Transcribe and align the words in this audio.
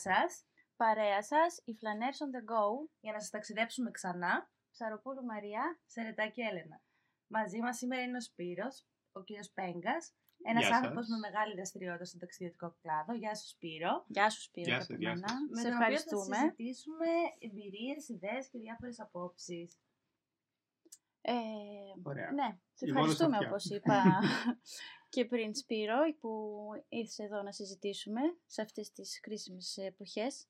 σας. 0.00 0.44
Παρέα 0.76 1.22
σας, 1.22 1.60
η 1.64 1.72
Flaners 1.80 2.18
on 2.24 2.30
the 2.36 2.42
Go, 2.52 2.88
Για 3.00 3.12
να 3.12 3.20
σας 3.20 3.30
ταξιδέψουμε 3.30 3.90
ξανά. 3.90 4.50
Ψαροπούλου 4.70 5.24
Μαρία. 5.24 5.80
Σερετάκη 5.86 6.40
Έλενα. 6.40 6.82
Μαζί 7.26 7.58
μας 7.60 7.76
σήμερα 7.76 8.02
είναι 8.02 8.16
ο 8.16 8.20
Σπύρος, 8.20 8.86
ο 9.12 9.22
κύριος 9.22 9.50
Πέγκας. 9.50 10.14
Ένας 10.42 10.62
Γεια 10.62 10.68
σας. 10.72 10.76
άνθρωπος 10.82 11.06
με 11.08 11.16
μεγάλη 11.18 11.54
δραστηριότητα 11.54 12.04
στον 12.04 12.20
ταξιδιωτικό 12.20 12.76
κλάδο. 12.82 13.12
Γεια 13.14 13.34
σου 13.34 13.48
Σπύρο. 13.48 14.04
Γεια 14.06 14.30
σου 14.30 14.40
Σπύρο. 14.42 14.66
Γεια 14.66 14.76
και 14.76 14.82
σας, 14.82 14.90
από 14.90 15.00
γεια 15.02 15.14
μένα. 15.14 15.28
σας. 15.28 15.38
Με 15.50 15.56
Σε 15.60 15.62
τον 15.62 15.72
οποίο 15.72 15.84
ευχαριστούμε. 15.86 16.36
θα 16.36 16.42
συζητήσουμε 16.42 17.06
εμπειρίες, 17.38 18.08
ιδέες 18.08 18.48
και 18.50 18.58
διάφορες 18.58 19.00
απόψεις. 19.00 19.78
Ε, 21.20 21.32
Ωραία. 22.02 22.30
ναι, 22.32 22.58
σε 22.74 22.86
Η 22.86 22.92
μόνος 22.92 23.20
ευχαριστούμε 23.20 23.36
αυτιά. 23.36 23.48
όπως 23.48 23.64
είπα 23.64 23.96
και 25.10 25.24
πριν 25.24 25.54
Σπύρο 25.54 25.98
που 26.20 26.30
ήρθες 26.88 27.18
εδώ 27.18 27.42
να 27.42 27.52
συζητήσουμε 27.52 28.20
σε 28.46 28.62
αυτές 28.62 28.92
τις 28.92 29.20
κρίσιμες 29.20 29.76
εποχές. 29.76 30.46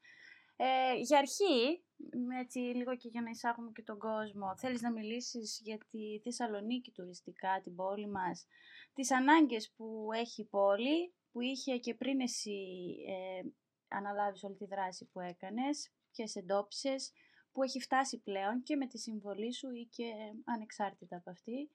Ε, 0.56 0.94
για 1.00 1.18
αρχή, 1.18 1.84
με 2.26 2.40
έτσι 2.40 2.58
λίγο 2.58 2.96
και 2.96 3.08
για 3.08 3.22
να 3.22 3.30
εισάγουμε 3.30 3.70
και 3.74 3.82
τον 3.82 3.98
κόσμο, 3.98 4.56
θέλεις 4.56 4.80
να 4.80 4.92
μιλήσεις 4.92 5.60
για 5.64 5.78
τη 5.90 6.20
Θεσσαλονίκη 6.22 6.90
τουριστικά, 6.90 7.60
την 7.62 7.74
πόλη 7.74 8.06
μας, 8.08 8.46
τις 8.94 9.10
ανάγκες 9.12 9.72
που 9.76 10.08
έχει 10.14 10.40
η 10.40 10.44
πόλη, 10.44 11.12
που 11.32 11.40
είχε 11.40 11.78
και 11.78 11.94
πριν 11.94 12.20
εσύ 12.20 12.60
ε, 13.08 13.48
αναλάβεις 13.88 14.44
όλη 14.44 14.54
τη 14.54 14.66
δράση 14.66 15.04
που 15.12 15.20
έκανες, 15.20 15.90
ποιες 16.12 16.36
εντόπισες, 16.36 17.12
που 17.52 17.62
έχει 17.62 17.80
φτάσει 17.80 18.18
πλέον 18.18 18.62
και 18.62 18.76
με 18.76 18.86
τη 18.86 18.98
συμβολή 18.98 19.54
σου 19.54 19.70
ή 19.70 19.88
και 19.90 20.12
ανεξάρτητα 20.44 21.16
από 21.16 21.30
αυτή. 21.30 21.70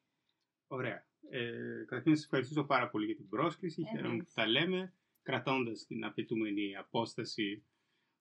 Ωραία. 0.76 1.06
Ε, 1.30 1.84
καταρχήν 1.88 2.12
να 2.12 2.16
σας 2.16 2.24
ευχαριστήσω 2.26 2.64
πάρα 2.64 2.90
πολύ 2.90 3.06
για 3.06 3.16
την 3.16 3.30
πρόσκληση. 3.30 3.84
Χαίρομαι 3.92 4.14
Εμείς. 4.14 4.26
που 4.26 4.32
τα 4.34 4.48
λέμε, 4.48 4.94
κρατώντας 5.22 5.86
την 5.86 6.06
απαιτούμενη 6.06 6.76
απόσταση 6.76 7.64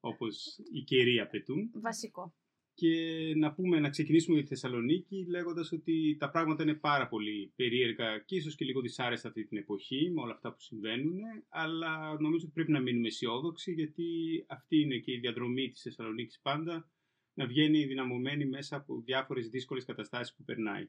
όπως 0.01 0.59
οι 0.73 0.81
καιροί 0.83 1.21
απαιτούν. 1.21 1.71
Βασικό. 1.75 2.35
Και 2.75 2.95
να 3.37 3.53
πούμε, 3.53 3.81
να 3.81 3.89
ξεκινήσουμε 3.89 4.37
με 4.37 4.43
τη 4.43 4.49
Θεσσαλονίκη 4.49 5.27
λέγοντας 5.29 5.73
ότι 5.73 6.17
τα 6.19 6.31
πράγματα 6.31 6.63
είναι 6.63 6.75
πάρα 6.75 7.09
πολύ 7.09 7.53
περίεργα 7.57 8.19
και 8.19 8.37
ίσως 8.37 8.55
και 8.55 8.65
λίγο 8.65 8.81
δυσάρεστα 8.81 9.29
αυτή 9.29 9.45
την 9.45 9.59
εποχή 9.59 10.11
με 10.15 10.21
όλα 10.21 10.33
αυτά 10.33 10.53
που 10.53 10.61
συμβαίνουν, 10.61 11.21
αλλά 11.49 12.21
νομίζω 12.21 12.45
ότι 12.45 12.55
πρέπει 12.55 12.73
να 12.73 12.81
μείνουμε 12.81 13.07
αισιόδοξοι 13.07 13.73
γιατί 13.73 14.05
αυτή 14.49 14.81
είναι 14.81 14.99
και 14.99 15.13
η 15.13 15.19
διαδρομή 15.19 15.71
της 15.71 15.83
Θεσσαλονίκης 15.83 16.41
πάντα 16.41 16.89
να 17.35 17.47
βγαίνει 17.47 17.85
δυναμωμένη 17.85 18.47
μέσα 18.47 18.77
από 18.77 19.01
διάφορες 19.01 19.49
δύσκολες 19.49 19.85
καταστάσεις 19.85 20.35
που 20.35 20.45
περνάει. 20.45 20.89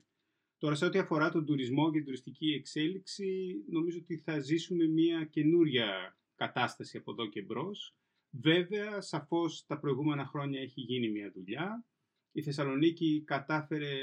Τώρα, 0.57 0.75
σε 0.75 0.85
ό,τι 0.85 0.97
αφορά 0.97 1.31
τον 1.31 1.45
τουρισμό 1.45 1.85
και 1.85 1.97
την 1.97 2.05
τουριστική 2.05 2.47
εξέλιξη, 2.47 3.55
νομίζω 3.69 3.99
ότι 4.01 4.17
θα 4.17 4.39
ζήσουμε 4.39 4.85
μια 4.85 5.25
καινούρια 5.25 6.17
κατάσταση 6.35 6.97
από 6.97 7.11
εδώ 7.11 7.27
και 7.27 7.41
μπρος. 7.41 7.95
Βέβαια, 8.29 9.01
σαφώς 9.01 9.65
τα 9.65 9.79
προηγούμενα 9.79 10.25
χρόνια 10.25 10.61
έχει 10.61 10.81
γίνει 10.81 11.09
μια 11.09 11.31
δουλειά. 11.31 11.85
Η 12.31 12.41
Θεσσαλονίκη 12.41 13.23
κατάφερε 13.25 13.93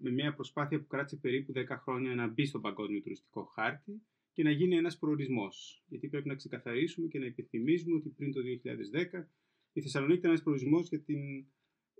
με 0.00 0.10
μια 0.10 0.34
προσπάθεια 0.34 0.80
που 0.80 0.86
κράτησε 0.86 1.16
περίπου 1.16 1.52
10 1.56 1.64
χρόνια 1.68 2.14
να 2.14 2.26
μπει 2.26 2.46
στον 2.46 2.60
παγκόσμιο 2.60 3.00
τουριστικό 3.00 3.44
χάρτη 3.44 4.02
και 4.32 4.42
να 4.42 4.50
γίνει 4.50 4.76
ένας 4.76 4.98
προορισμός. 4.98 5.84
Γιατί 5.88 6.08
πρέπει 6.08 6.28
να 6.28 6.34
ξεκαθαρίσουμε 6.34 7.08
και 7.08 7.18
να 7.18 7.26
επιθυμίζουμε 7.26 7.96
ότι 7.96 8.08
πριν 8.08 8.32
το 8.32 8.40
2010 8.40 9.28
η 9.72 9.80
Θεσσαλονίκη 9.80 10.18
ήταν 10.18 10.30
ένας 10.30 10.42
προορισμός 10.42 10.88
για, 10.88 11.00
την, 11.00 11.46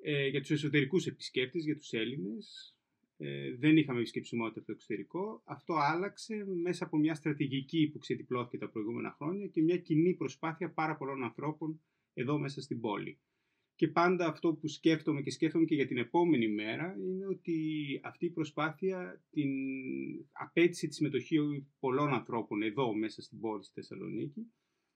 ε, 0.03 0.27
για 0.27 0.41
τους 0.41 0.51
εσωτερικούς 0.51 1.07
επισκέπτες, 1.07 1.65
για 1.65 1.77
τους 1.77 1.93
Έλληνες. 1.93 2.75
Ε, 3.23 3.57
δεν 3.57 3.77
είχαμε 3.77 3.99
επισκεψιμότητα 3.99 4.59
από 4.59 4.67
το 4.67 4.73
εξωτερικό. 4.73 5.43
Αυτό 5.45 5.75
άλλαξε 5.75 6.45
μέσα 6.63 6.85
από 6.85 6.97
μια 6.97 7.15
στρατηγική 7.15 7.89
που 7.93 7.99
ξεδιπλώθηκε 7.99 8.59
τα 8.59 8.69
προηγούμενα 8.69 9.15
χρόνια 9.19 9.47
και 9.47 9.63
μια 9.63 9.77
κοινή 9.77 10.15
προσπάθεια 10.15 10.73
πάρα 10.73 10.97
πολλών 10.97 11.23
ανθρώπων 11.25 11.81
εδώ 12.15 12.39
μέσα 12.39 12.61
στην 12.61 12.81
πόλη. 12.81 13.19
Και 13.75 13.89
πάντα 13.89 14.27
αυτό 14.27 14.55
που 14.55 14.69
σκέφτομαι 14.69 15.23
και 15.23 15.31
σκέφτομαι 15.31 15.65
και 15.65 15.75
για 15.75 15.87
την 15.87 15.97
επόμενη 15.97 16.49
μέρα 16.49 16.97
είναι 16.99 17.27
ότι 17.27 17.57
αυτή 18.03 18.27
η 18.27 18.31
προσπάθεια 18.31 19.25
την 19.31 19.51
απέτησε 20.33 20.87
τη 20.87 20.95
συμμετοχή 20.95 21.67
πολλών 21.81 22.13
ανθρώπων 22.13 22.63
εδώ 22.63 22.95
μέσα 22.95 23.23
στην 23.23 23.41
πόλη 23.41 23.65
στη 23.65 23.73
Θεσσαλονίκη 23.75 24.53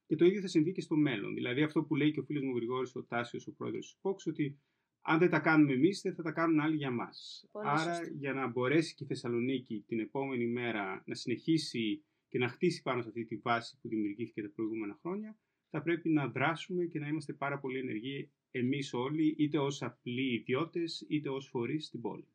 και 0.06 0.16
το 0.16 0.24
ίδιο 0.24 0.40
θα 0.40 0.48
συμβεί 0.48 0.72
και 0.72 0.80
στο 0.80 0.96
μέλλον. 0.96 1.34
Δηλαδή 1.34 1.62
αυτό 1.62 1.82
που 1.82 1.94
λέει 1.94 2.10
και 2.10 2.20
ο 2.20 2.22
φίλος 2.22 2.42
μου 2.42 2.56
Γρηγόρης 2.56 2.94
ο 2.96 3.04
Τάσιος, 3.04 3.46
ο 3.46 3.52
πρόεδρος 3.52 3.86
του 3.86 3.92
ΣΠΟΚΣ, 3.98 4.26
ότι 4.26 4.58
αν 5.06 5.18
δεν 5.18 5.30
τα 5.30 5.40
κάνουμε 5.40 5.72
εμείς, 5.72 6.00
δεν 6.00 6.14
θα 6.14 6.22
τα 6.22 6.32
κάνουν 6.32 6.60
άλλοι 6.60 6.76
για 6.76 6.90
μας. 6.90 7.48
Πολύ 7.52 7.68
Άρα 7.68 7.78
σωστά. 7.78 8.08
για 8.14 8.32
να 8.32 8.46
μπορέσει 8.46 8.94
και 8.94 9.04
η 9.04 9.06
Θεσσαλονίκη 9.06 9.84
την 9.86 10.00
επόμενη 10.00 10.46
μέρα 10.46 11.02
να 11.06 11.14
συνεχίσει 11.14 12.04
και 12.28 12.38
να 12.38 12.48
χτίσει 12.48 12.82
πάνω 12.82 13.02
σε 13.02 13.08
αυτή 13.08 13.24
τη 13.24 13.36
βάση 13.36 13.78
που 13.80 13.88
δημιουργήθηκε 13.88 14.42
τα 14.42 14.50
προηγούμενα 14.54 14.98
χρόνια, 15.00 15.38
θα 15.70 15.82
πρέπει 15.82 16.08
να 16.08 16.28
δράσουμε 16.28 16.84
και 16.84 16.98
να 16.98 17.08
είμαστε 17.08 17.32
πάρα 17.32 17.58
πολύ 17.58 17.78
ενεργοί 17.78 18.30
εμείς 18.50 18.92
όλοι, 18.94 19.34
είτε 19.38 19.58
ως 19.58 19.82
απλοί 19.82 20.34
ιδιώτες, 20.34 21.04
είτε 21.08 21.28
ως 21.28 21.48
φορείς 21.48 21.86
στην 21.86 22.00
πόλη. 22.00 22.28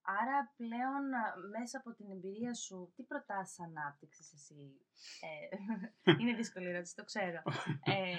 Άρα 0.00 0.52
πλέον 0.56 1.14
α, 1.14 1.24
μέσα 1.58 1.78
από 1.78 1.94
την 1.94 2.10
εμπειρία 2.10 2.54
σου, 2.54 2.92
τι 2.96 3.02
προτάσεις 3.02 3.60
ανάπτυξης 3.60 4.32
εσύ, 4.32 4.80
ε, 5.20 5.56
είναι 6.20 6.34
δύσκολη 6.34 6.68
ερώτηση, 6.68 6.94
το 6.94 7.04
ξέρω, 7.04 7.42
ε, 7.84 8.16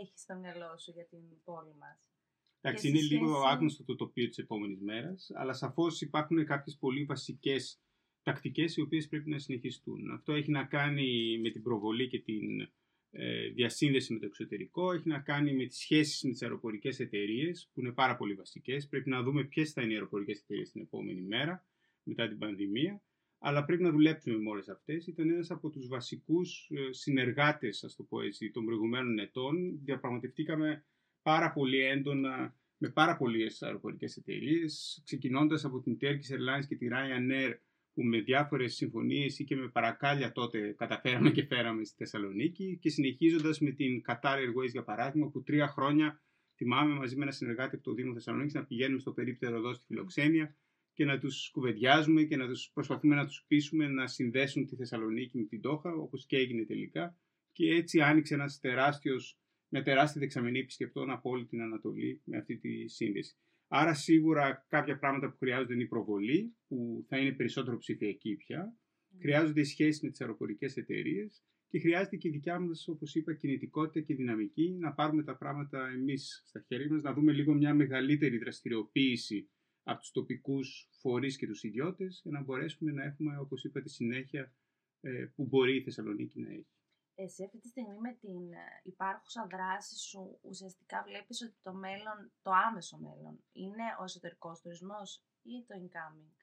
έχεις 0.00 0.20
στο 0.20 0.34
μυαλό 0.34 0.78
σου 0.78 0.90
για 0.90 1.06
την 1.06 1.42
πόλη 1.44 1.74
μας; 1.78 2.17
Εντάξει, 2.60 2.82
σε 2.82 2.88
είναι 2.88 3.00
λίγο 3.00 3.26
σχέση- 3.34 3.46
άγνωστο 3.52 3.84
το 3.84 3.94
τοπίο 3.94 4.28
της 4.28 4.38
επόμενης 4.38 4.80
μέρας, 4.80 5.30
αλλά 5.34 5.52
σαφώς 5.52 6.00
υπάρχουν 6.00 6.44
κάποιες 6.44 6.76
πολύ 6.76 7.04
βασικές 7.04 7.80
τακτικές 8.22 8.76
οι 8.76 8.80
οποίες 8.80 9.08
πρέπει 9.08 9.30
να 9.30 9.38
συνεχιστούν. 9.38 10.10
Αυτό 10.10 10.32
έχει 10.32 10.50
να 10.50 10.64
κάνει 10.64 11.38
με 11.42 11.50
την 11.50 11.62
προβολή 11.62 12.08
και 12.08 12.18
την 12.18 12.68
ε, 13.10 13.48
διασύνδεση 13.48 14.12
με 14.12 14.18
το 14.18 14.26
εξωτερικό, 14.26 14.92
έχει 14.92 15.08
να 15.08 15.18
κάνει 15.18 15.54
με 15.54 15.66
τις 15.66 15.78
σχέσεις 15.78 16.22
με 16.22 16.30
τις 16.30 16.42
αεροπορικές 16.42 17.00
εταιρείες, 17.00 17.70
που 17.74 17.80
είναι 17.80 17.92
πάρα 17.92 18.16
πολύ 18.16 18.34
βασικές. 18.34 18.88
Πρέπει 18.88 19.08
να 19.10 19.22
δούμε 19.22 19.44
ποιες 19.44 19.72
θα 19.72 19.82
είναι 19.82 19.90
οι 19.92 19.94
αεροπορικές 19.94 20.38
εταιρείες 20.40 20.70
την 20.70 20.80
επόμενη 20.80 21.20
μέρα, 21.20 21.66
μετά 22.02 22.28
την 22.28 22.38
πανδημία, 22.38 23.02
αλλά 23.38 23.64
πρέπει 23.64 23.82
να 23.82 23.90
δουλέψουμε 23.90 24.38
με 24.38 24.48
όλες 24.50 24.68
αυτές. 24.68 25.06
Ήταν 25.06 25.30
ένας 25.30 25.50
από 25.50 25.70
τους 25.70 25.88
βασικούς 25.88 26.68
ε, 26.70 26.92
συνεργάτες, 26.92 27.84
ας 27.84 27.94
το 27.96 28.02
πω 28.02 28.20
έτσι, 28.20 28.50
των 28.50 28.64
προηγουμένων 28.64 29.18
ετών. 29.18 29.78
Διαπραγματευτήκαμε 29.84 30.84
πάρα 31.22 31.52
πολύ 31.52 31.80
έντονα 31.80 32.56
με 32.78 32.88
πάρα 32.90 33.16
πολλές 33.16 33.62
αεροπορικές 33.62 34.16
εταιρείες, 34.16 35.02
ξεκινώντας 35.04 35.64
από 35.64 35.80
την 35.80 35.96
Turkish 36.00 36.34
Airlines 36.34 36.66
και 36.68 36.76
τη 36.76 36.88
Ryanair, 36.90 37.54
που 37.94 38.02
με 38.02 38.20
διάφορες 38.20 38.74
συμφωνίες 38.74 39.38
ή 39.38 39.44
και 39.44 39.56
με 39.56 39.68
παρακάλια 39.68 40.32
τότε 40.32 40.74
καταφέραμε 40.78 41.30
και 41.30 41.44
φέραμε 41.44 41.84
στη 41.84 41.96
Θεσσαλονίκη, 41.96 42.78
και 42.80 42.90
συνεχίζοντας 42.90 43.60
με 43.60 43.70
την 43.70 44.02
Qatar 44.06 44.36
Airways 44.36 44.70
για 44.70 44.84
παράδειγμα, 44.84 45.28
που 45.28 45.42
τρία 45.42 45.68
χρόνια 45.68 46.22
θυμάμαι 46.56 46.94
μαζί 46.94 47.16
με 47.16 47.22
ένα 47.22 47.32
συνεργάτη 47.32 47.74
από 47.74 47.84
το 47.84 47.92
Δήμο 47.92 48.12
Θεσσαλονίκης 48.12 48.54
να 48.54 48.64
πηγαίνουμε 48.64 49.00
στο 49.00 49.12
περίπτερο 49.12 49.56
εδώ 49.56 49.74
στη 49.74 49.84
Φιλοξένεια 49.86 50.56
και 50.92 51.04
να 51.04 51.18
τους 51.18 51.50
κουβεντιάζουμε 51.50 52.22
και 52.22 52.36
να 52.36 52.46
τους 52.46 52.70
προσπαθούμε 52.74 53.14
να 53.14 53.26
τους 53.26 53.44
πείσουμε 53.46 53.88
να 53.88 54.06
συνδέσουν 54.06 54.66
τη 54.66 54.76
Θεσσαλονίκη 54.76 55.38
με 55.38 55.44
την 55.44 55.60
Τόχα, 55.60 55.94
όπως 55.94 56.26
και 56.26 56.36
έγινε 56.36 56.64
τελικά. 56.64 57.16
Και 57.52 57.74
έτσι 57.74 58.00
άνοιξε 58.00 58.34
ένας 58.34 58.60
τεράστιος 58.60 59.38
μια 59.68 59.82
τεράστια 59.82 60.20
δεξαμενή 60.20 60.58
επισκεπτών 60.58 61.10
από 61.10 61.30
όλη 61.30 61.46
την 61.46 61.60
Ανατολή 61.62 62.20
με 62.24 62.36
αυτή 62.36 62.56
τη 62.56 62.88
σύνδεση. 62.88 63.36
Άρα 63.68 63.94
σίγουρα 63.94 64.66
κάποια 64.68 64.98
πράγματα 64.98 65.30
που 65.30 65.36
χρειάζονται 65.36 65.74
είναι 65.74 65.82
η 65.82 65.86
προβολή, 65.86 66.56
που 66.68 67.04
θα 67.08 67.18
είναι 67.18 67.32
περισσότερο 67.32 67.78
ψηφιακή 67.78 68.36
πια. 68.36 68.76
Χρειάζονται 69.20 69.60
οι 69.60 69.64
σχέσεις 69.64 70.02
με 70.02 70.10
τις 70.10 70.20
αεροπορικές 70.20 70.76
εταιρείες 70.76 71.42
και 71.68 71.78
χρειάζεται 71.78 72.16
και 72.16 72.28
η 72.28 72.30
δικιά 72.30 72.60
μας, 72.60 72.88
όπως 72.88 73.14
είπα, 73.14 73.34
κινητικότητα 73.34 74.00
και 74.00 74.14
δυναμική 74.14 74.76
να 74.80 74.92
πάρουμε 74.92 75.22
τα 75.22 75.36
πράγματα 75.36 75.88
εμείς 75.88 76.42
στα 76.46 76.64
χέρια 76.66 76.88
μας, 76.90 77.02
να 77.02 77.14
δούμε 77.14 77.32
λίγο 77.32 77.54
μια 77.54 77.74
μεγαλύτερη 77.74 78.38
δραστηριοποίηση 78.38 79.50
από 79.82 80.00
τους 80.00 80.10
τοπικούς 80.10 80.88
φορείς 81.00 81.36
και 81.36 81.46
τους 81.46 81.62
ιδιώτες 81.62 82.20
για 82.22 82.32
να 82.32 82.42
μπορέσουμε 82.42 82.92
να 82.92 83.04
έχουμε, 83.04 83.38
όπως 83.38 83.64
είπα, 83.64 83.82
τη 83.82 83.90
συνέχεια 83.90 84.54
ε, 85.00 85.24
που 85.34 85.46
μπορεί 85.46 85.76
η 85.76 85.82
Θεσσαλονίκη 85.82 86.40
να 86.40 86.50
έχει. 86.50 86.77
Εσύ 87.24 87.44
αυτή 87.44 87.58
τη 87.58 87.68
στιγμή 87.68 87.98
με 88.06 88.12
την 88.20 88.52
ε, 88.52 88.64
υπάρχουσα 88.82 89.46
δράση 89.50 89.96
σου 90.08 90.38
ουσιαστικά 90.42 91.02
βλέπεις 91.06 91.42
ότι 91.42 91.56
το 91.62 91.72
μέλλον, 91.74 92.18
το 92.42 92.50
άμεσο 92.68 92.96
μέλλον, 92.98 93.34
είναι 93.52 93.86
ο 94.00 94.02
εσωτερικός 94.04 94.60
τουρισμός 94.60 95.22
ή 95.42 95.64
το 95.66 95.74
incoming; 95.82 96.34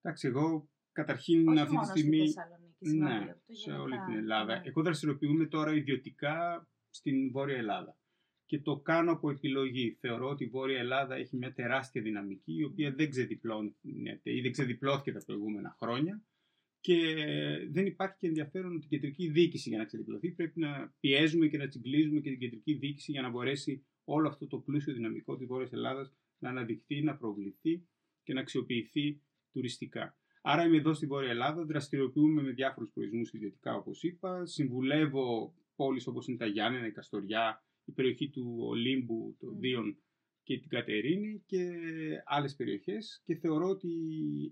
Εντάξει, 0.00 0.28
εγώ 0.28 0.68
καταρχήν 0.92 1.48
Όχι 1.48 1.60
αυτή 1.60 1.74
μόνο 1.74 1.92
τη 1.92 1.98
στιγμή. 1.98 2.26
στη 2.28 2.34
Θεσσαλονίκη, 2.34 2.86
συγγνώμη, 2.86 3.24
Ναι, 3.24 3.30
αυτό 3.30 3.54
σε 3.54 3.70
γενικά, 3.70 3.82
όλη 3.82 3.98
την 4.06 4.14
Ελλάδα. 4.16 4.54
ναι. 4.58 4.66
Εγώ 4.68 4.82
δραστηριοποιούμε 4.82 5.46
τώρα 5.46 5.74
ιδιωτικά 5.74 6.68
στην 6.90 7.30
Βόρεια 7.30 7.56
Ελλάδα. 7.56 7.96
Και 8.44 8.60
το 8.60 8.80
κάνω 8.80 9.12
από 9.12 9.30
επιλογή. 9.30 9.96
Θεωρώ 10.00 10.28
ότι 10.28 10.44
η 10.44 10.48
Βόρεια 10.48 10.78
Ελλάδα 10.78 11.14
έχει 11.14 11.36
μια 11.36 11.52
τεράστια 11.52 12.02
δυναμική, 12.02 12.54
η 12.54 12.64
οποία 12.64 12.92
δεν 12.94 13.10
ξεδιπλώνεται 13.10 14.30
ή 14.36 14.40
δεν 14.40 14.52
ξεδιπλώθηκε 14.52 15.12
τα 15.12 15.22
προηγούμενα 15.26 15.76
χρόνια. 15.78 16.22
Και 16.86 16.98
δεν 17.70 17.86
υπάρχει 17.86 18.16
και 18.18 18.26
ενδιαφέρον 18.26 18.70
από 18.70 18.80
την 18.80 18.88
κεντρική 18.88 19.28
διοίκηση 19.28 19.68
για 19.68 19.78
να 19.78 19.84
ξεδιπλωθεί. 19.84 20.30
Πρέπει 20.30 20.60
να 20.60 20.94
πιέζουμε 21.00 21.46
και 21.46 21.56
να 21.56 21.68
τσιγκλίζουμε 21.68 22.20
και 22.20 22.30
την 22.30 22.38
κεντρική 22.38 22.74
διοίκηση 22.74 23.10
για 23.10 23.22
να 23.22 23.30
μπορέσει 23.30 23.86
όλο 24.04 24.28
αυτό 24.28 24.46
το 24.46 24.58
πλούσιο 24.58 24.94
δυναμικό 24.94 25.36
της 25.36 25.46
Βόρειας 25.46 25.72
Ελλάδας 25.72 26.12
να 26.38 26.48
αναδειχθεί, 26.48 27.02
να 27.02 27.16
προβληθεί 27.16 27.86
και 28.22 28.32
να 28.32 28.40
αξιοποιηθεί 28.40 29.22
τουριστικά. 29.52 30.18
Άρα 30.42 30.66
είμαι 30.66 30.76
εδώ 30.76 30.94
στη 30.94 31.06
Βόρεια 31.06 31.30
Ελλάδα, 31.30 31.64
δραστηριοποιούμε 31.64 32.42
με 32.42 32.50
διάφορους 32.50 32.90
προορισμούς 32.92 33.32
ιδιωτικά 33.32 33.76
όπως 33.76 34.02
είπα, 34.02 34.46
συμβουλεύω 34.46 35.54
πόλεις 35.76 36.06
όπως 36.06 36.26
είναι 36.26 36.36
τα 36.36 36.46
Γιάννενα, 36.46 36.86
η 36.86 36.92
Καστοριά, 36.92 37.64
η 37.84 37.92
περιοχή 37.92 38.30
του 38.30 38.56
Ολύμπου, 38.60 39.36
των 39.38 39.54
Μμ. 39.54 39.58
Δίων 39.58 39.98
και 40.46 40.58
την 40.58 40.68
Κατερίνη 40.68 41.42
και 41.46 41.70
άλλες 42.24 42.54
περιοχές 42.54 43.22
και 43.24 43.34
θεωρώ 43.36 43.68
ότι 43.68 43.90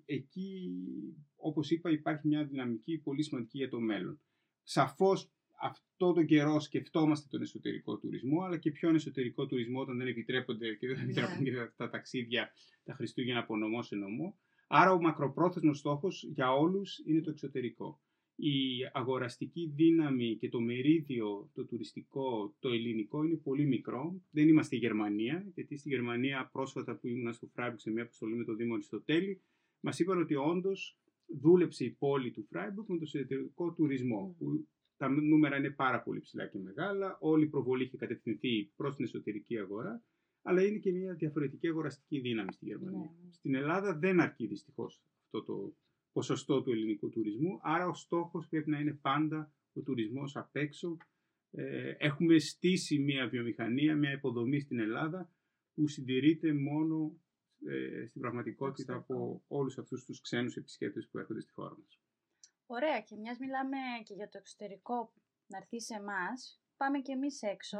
εκεί, 0.05 0.70
όπως 1.37 1.70
είπα, 1.70 1.91
υπάρχει 1.91 2.26
μια 2.26 2.44
δυναμική 2.44 2.99
πολύ 2.99 3.23
σημαντική 3.23 3.58
για 3.58 3.69
το 3.69 3.81
μέλλον. 3.81 4.20
Σαφώς 4.62 5.31
αυτό 5.61 6.12
τον 6.12 6.26
καιρό 6.26 6.61
σκεφτόμαστε 6.61 7.26
τον 7.31 7.43
εσωτερικό 7.43 7.99
τουρισμό, 7.99 8.43
αλλά 8.43 8.58
και 8.58 8.70
ποιον 8.70 8.94
εσωτερικό 8.94 9.46
τουρισμό 9.46 9.81
όταν 9.81 9.96
δεν 9.99 10.06
επιτρέπονται 10.06 10.75
και 10.75 10.87
δεν 10.87 10.96
Ναι. 10.96 11.02
επιτρέπονται 11.02 11.43
και 11.50 11.56
τα, 11.56 11.73
τα 11.76 11.88
ταξίδια 11.91 12.52
τα 12.85 12.94
Χριστούγεννα 12.94 13.40
από 13.40 13.56
νομό 13.56 13.82
σε 13.82 13.97
νομό. 13.97 14.38
Άρα 14.67 14.93
ο 14.93 15.00
μακροπρόθεσμος 15.00 15.79
στόχος 15.79 16.25
για 16.29 16.52
όλους 16.52 16.99
είναι 17.06 17.20
το 17.20 17.31
εξωτερικό. 17.31 18.00
Η 18.36 18.56
αγοραστική 18.92 19.72
δύναμη 19.75 20.36
και 20.36 20.48
το 20.48 20.60
μερίδιο, 20.60 21.50
το 21.54 21.64
τουριστικό, 21.64 22.54
το 22.58 22.69
ελληνικό 22.69 23.25
είναι 23.25 23.36
πολύ 23.36 23.66
μικρό. 23.66 24.22
Δεν 24.31 24.48
είμαστε 24.48 24.76
η 24.76 24.78
Γερμανία, 24.78 25.46
γιατί 25.54 25.76
στη 25.76 25.88
Γερμανία 25.88 26.48
πρόσφατα 26.52 26.96
που 26.96 27.06
ήμουν 27.06 27.32
στο 27.32 27.46
Φράιμπουργκ 27.46 27.78
σε 27.78 27.90
μια 27.90 28.02
αποστολή 28.02 28.34
με 28.34 28.44
το 28.44 28.54
Δήμο 28.54 28.75
Αριστοτέλη, 28.75 29.40
μας 29.81 29.98
είπαν 29.98 30.20
ότι 30.20 30.34
όντως 30.34 30.98
δούλεψε 31.26 31.84
η 31.84 31.90
πόλη 31.90 32.31
του 32.31 32.46
Φράιμπουργκ 32.50 32.88
με 32.88 32.96
το 32.96 33.02
εσωτερικό 33.02 33.72
τουρισμό, 33.72 34.20
Μμμ. 34.20 34.34
που 34.38 34.69
τα 34.96 35.08
νούμερα 35.08 35.56
είναι 35.56 35.70
πάρα 35.70 36.02
πολύ 36.02 36.20
ψηλά 36.20 36.46
και 36.46 36.58
μεγάλα. 36.58 37.19
Όλη 37.20 37.44
η 37.44 37.48
προβολή 37.48 37.84
είχε 37.84 37.96
κατευθυνθεί 37.96 38.72
προς 38.76 38.96
την 38.96 39.04
εσωτερική 39.04 39.58
αγορά, 39.58 40.02
αλλά 40.42 40.66
είναι 40.66 40.78
και 40.78 40.92
μια 40.92 41.14
διαφορετική 41.14 41.69
αγοραστική 41.69 42.20
δύναμη 42.20 42.52
στη 42.52 42.64
Γερμανία. 42.64 43.14
Ναι. 43.25 43.32
Στην 43.32 43.54
Ελλάδα 43.54 43.98
δεν 43.98 44.20
αρκεί 44.20 44.46
δυστυχώς 44.46 45.02
αυτό 45.25 45.42
το 45.42 45.75
ποσοστό 46.14 46.62
του 46.62 46.72
ελληνικού 46.72 47.08
τουρισμού, 47.08 47.58
άρα 47.62 47.87
ο 47.88 47.94
στόχος 47.94 48.49
πρέπει 48.49 48.70
να 48.70 48.78
είναι 48.78 48.93
πάντα 48.93 49.52
ο 49.72 49.81
τουρισμός 49.81 50.37
απ' 50.37 50.56
έξω. 50.56 50.96
Ε, 51.50 51.94
έχουμε 51.99 52.38
στήσει 52.38 52.99
μια 52.99 53.28
βιομηχανία, 53.28 53.96
μια 53.96 54.12
υποδομή 54.12 54.61
στην 54.61 54.78
Ελλάδα 54.78 55.31
που 55.75 55.88
συντηρείται 55.88 56.52
μόνο 56.52 57.19
ε, 57.66 58.06
στην 58.06 58.20
πραγματικότητα 58.20 58.94
Εξωτερικό. 58.94 59.25
από 59.25 59.44
όλους 59.49 59.78
αυτούς 59.78 60.05
τους 60.05 60.20
ξένους 60.20 60.56
επισκέπτες 60.56 61.08
που 61.08 61.19
έρχονται 61.19 61.40
στη 61.40 61.52
χώρα 61.52 61.76
μας. 61.78 62.00
Ωραία 62.66 63.00
και 63.00 63.16
μιας 63.16 63.38
μιλάμε 63.38 63.76
και 64.05 64.14
για 64.14 64.28
το 64.28 64.38
εξωτερικό 64.38 65.12
να 65.46 65.56
έρθει 65.56 65.81
σε 65.81 65.94
εμάς, 65.94 66.62
πάμε 66.76 66.99
και 66.99 67.12
εμείς 67.12 67.43
έξω 67.43 67.78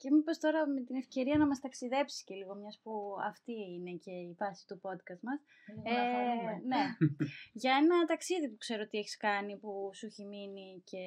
και 0.00 0.10
μήπως 0.10 0.38
τώρα 0.38 0.68
με 0.68 0.80
την 0.80 0.96
ευκαιρία 0.96 1.36
να 1.38 1.46
μας 1.46 1.60
ταξιδέψεις 1.60 2.24
και 2.24 2.34
λίγο, 2.34 2.54
μιας 2.54 2.80
που 2.82 2.92
αυτή 3.30 3.52
είναι 3.74 3.92
και 4.04 4.10
η 4.10 4.34
βάση 4.38 4.66
του 4.66 4.80
podcast 4.84 5.22
μας. 5.28 5.40
Λίγο 5.66 5.82
να 5.98 6.04
χαρούμε. 6.12 6.52
ναι, 6.70 6.84
για 7.62 7.72
ένα 7.82 8.04
ταξίδι 8.04 8.48
που 8.50 8.56
ξέρω 8.56 8.82
ότι 8.86 8.98
έχεις 8.98 9.16
κάνει 9.16 9.58
που 9.58 9.90
σου 9.94 10.06
έχει 10.06 10.24
μείνει 10.24 10.82
και 10.84 11.04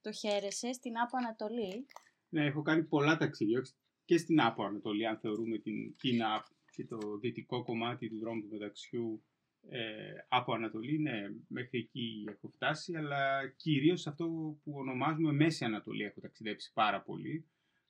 το 0.00 0.12
χαίρεσαι 0.12 0.72
στην 0.72 0.98
Άπο 0.98 1.16
Ανατολή. 1.16 1.86
Ναι, 2.28 2.44
έχω 2.44 2.62
κάνει 2.62 2.82
πολλά 2.84 3.16
ταξίδια 3.16 3.58
όχι 3.58 3.72
και 4.04 4.18
στην 4.18 4.40
Άπο 4.40 4.62
Ανατολή, 4.64 5.06
αν 5.06 5.18
θεωρούμε 5.18 5.58
την 5.58 5.96
Κίνα 5.96 6.46
και 6.70 6.84
το 6.84 6.98
δυτικό 7.18 7.64
κομμάτι 7.64 8.08
του 8.08 8.18
δρόμου 8.18 8.40
του 8.40 8.48
μεταξιού 8.50 9.24
ε, 9.68 9.80
από 10.28 10.52
Ανατολή, 10.52 10.98
ναι, 10.98 11.20
μέχρι 11.48 11.78
εκεί 11.78 12.24
έχω 12.28 12.48
φτάσει, 12.48 12.96
αλλά 12.96 13.48
κυρίως 13.56 14.06
αυτό 14.06 14.24
που 14.62 14.72
ονομάζουμε 14.74 15.32
Μέση 15.32 15.64
Ανατολή 15.64 16.02
έχω 16.02 16.20
ταξιδέψει 16.20 16.72
πάρα 16.72 17.02
πολύ. 17.02 17.46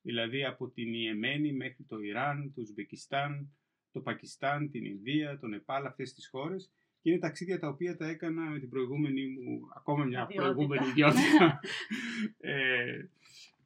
Δηλαδή 0.06 0.44
από 0.44 0.69
την 0.69 0.94
Ιεμένη 0.94 1.53
μέχρι 1.53 1.85
το 1.88 2.00
Ιράν, 2.00 2.53
το 2.55 2.61
Ουσμπεκιστάν, 2.61 3.49
το 3.93 4.00
Πακιστάν, 4.00 4.70
την 4.70 4.85
Ινδία, 4.85 5.38
το 5.38 5.47
Νεπάλ, 5.47 5.87
αυτές 5.87 6.14
τις 6.14 6.29
χώρες. 6.29 6.70
Και 7.03 7.11
είναι 7.11 7.19
ταξίδια 7.19 7.58
τα 7.58 7.69
οποία 7.69 7.97
τα 7.97 8.06
έκανα 8.06 8.43
με 8.43 8.58
την 8.58 8.69
προηγούμενη 8.69 9.26
μου, 9.26 9.69
ακόμα 9.75 10.05
μια 10.05 10.23
Ιδιότητα. 10.23 10.43
προηγούμενη 10.43 10.87
ιδιότητα, 10.87 11.61
ε, 12.41 13.05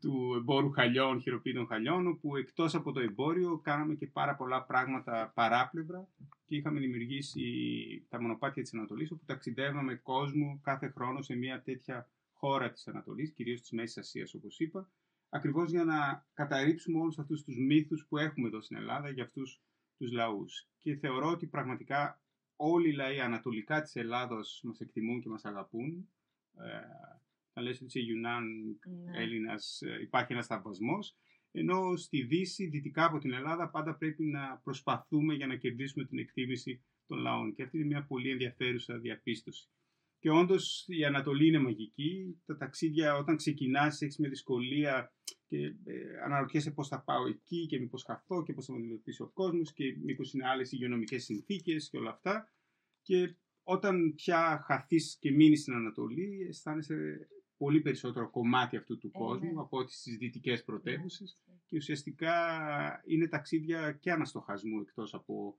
του 0.01 0.35
εμπόρου 0.37 0.71
χαλιών, 0.71 1.21
χειροποίητων 1.21 1.67
χαλιών, 1.67 2.07
όπου 2.07 2.37
εκτός 2.37 2.75
από 2.75 2.93
το 2.93 3.01
εμπόριο 3.01 3.59
κάναμε 3.59 3.95
και 3.95 4.07
πάρα 4.07 4.35
πολλά 4.35 4.63
πράγματα 4.63 5.33
παράπλευρα 5.35 6.09
και 6.47 6.57
είχαμε 6.57 6.81
δημιουργήσει 6.81 7.43
τα 8.09 8.21
μονοπάτια 8.21 8.63
της 8.63 8.75
Ανατολής, 8.75 9.11
όπου 9.11 9.25
ταξιδεύαμε 9.27 9.95
κόσμο 9.95 10.61
κάθε 10.63 10.89
χρόνο 10.89 11.23
σε 11.23 11.35
μια 11.35 11.63
τέτοια 11.63 12.09
χώρα 12.33 12.71
της 12.71 12.89
Ανατολής, 12.89 13.31
κυρίως 13.31 13.61
της 13.61 13.71
Μέσης 13.71 13.99
Ασίας 13.99 14.35
όπως 14.35 14.61
είπα, 14.61 14.89
ακριβώς 15.31 15.71
για 15.71 15.85
να 15.85 16.27
καταρρύψουμε 16.35 16.99
όλους 16.99 17.19
αυτούς 17.19 17.43
τους 17.45 17.57
μύθους 17.59 18.07
που 18.09 18.19
έχουμε 18.19 18.49
εδώ 18.49 18.61
στην 18.61 18.77
Ελλάδα 18.77 19.11
για 19.11 19.23
αυτούς 19.23 19.63
τους 19.97 20.13
λαούς. 20.13 20.69
Και 20.79 20.97
θεωρώ 20.97 21.31
ότι 21.31 21.47
πραγματικά 21.47 22.23
όλοι 22.57 22.89
οι 22.89 22.93
λαοί 22.93 23.21
ανατολικά 23.21 23.83
της 23.83 23.97
Ελλάδος 23.97 24.61
μας 24.65 24.81
εκτιμούν 24.81 25.21
και 25.21 25.29
μας 25.29 25.45
αγαπούν. 25.45 26.09
Ε, 26.57 26.81
θα 27.53 27.63
λες 27.63 27.77
ότι 27.77 27.85
είσαι 27.85 28.01
Yunan 28.01 28.45
Ναι. 28.45 29.23
Έλληνας, 29.23 29.83
ε, 29.83 30.01
υπάρχει 30.01 30.33
ένας 30.33 30.47
θαυμασμός. 30.47 31.17
Ενώ 31.53 31.97
στη 31.97 32.23
Δύση, 32.23 32.67
δυτικά 32.67 33.05
από 33.05 33.19
την 33.19 33.33
Ελλάδα, 33.33 33.71
πάντα 33.71 33.95
πρέπει 33.95 34.25
να 34.25 34.61
προσπαθούμε 34.65 35.35
για 35.35 35.47
να 35.47 35.57
κερδίσουμε 35.57 36.05
την 36.05 36.19
εκτίμηση 36.19 36.83
των 37.07 37.19
λαών. 37.19 37.55
Και 37.55 37.63
αυτή 37.63 37.77
είναι 37.77 37.87
μια 37.87 38.05
πολύ 38.05 38.31
ενδιαφέρουσα 38.31 38.99
διαπίστωση. 38.99 39.69
Και 40.21 40.31
όντως 40.31 40.85
η 40.89 41.05
Ανατολή 41.05 41.47
είναι 41.47 41.59
μαγική. 41.59 42.41
Τα 42.47 42.57
ταξίδια 42.57 43.17
όταν 43.17 43.37
ξεκινάς 43.37 44.03
έχεις 44.03 44.19
μια 44.19 44.29
δυσκολία 44.29 45.13
και 45.47 45.57
ε, 45.67 46.23
αναρωτιέσαι 46.25 46.71
πώς 46.71 46.89
θα 46.89 47.01
πάω 47.03 47.27
εκεί 47.27 47.67
και 47.67 47.79
μήπως 47.79 48.05
χαθώ 48.05 48.43
και 48.43 48.53
πώς 48.53 48.65
θα 48.65 48.73
με 48.73 48.79
αντιμετωπίσει 48.79 49.23
ο 49.23 49.31
κόσμος 49.35 49.73
και 49.73 49.97
μήπως 50.03 50.33
είναι 50.33 50.49
άλλες 50.49 50.73
υγειονομικές 50.73 51.25
συνθήκες 51.25 51.89
και 51.89 51.97
όλα 51.99 52.11
αυτά. 52.11 52.53
Και 53.03 53.35
όταν 53.63 54.15
πια 54.15 54.63
χαθείς 54.67 55.17
και 55.21 55.31
μείνεις 55.31 55.61
στην 55.61 55.75
Ανατολή 55.75 56.47
αισθάνεσαι 56.49 57.29
πολύ 57.57 57.81
περισσότερο 57.81 58.31
κομμάτι 58.31 58.77
αυτού 58.77 58.99
του 58.99 59.11
Ε, 59.15 59.19
κόσμου 59.19 59.53
ναι. 59.55 59.61
από 59.61 59.79
ό,τι 59.79 59.93
στις 59.93 60.17
δυτικές 60.17 60.65
πρωτεύουσες 60.65 61.43
Ναι. 61.47 61.55
και 61.67 61.77
ουσιαστικά 61.77 62.35
είναι 63.07 63.29
ταξίδια 63.29 63.93
και 63.93 64.11
αναστοχασμού 64.11 64.81
εκτός 64.81 65.15
από 65.15 65.59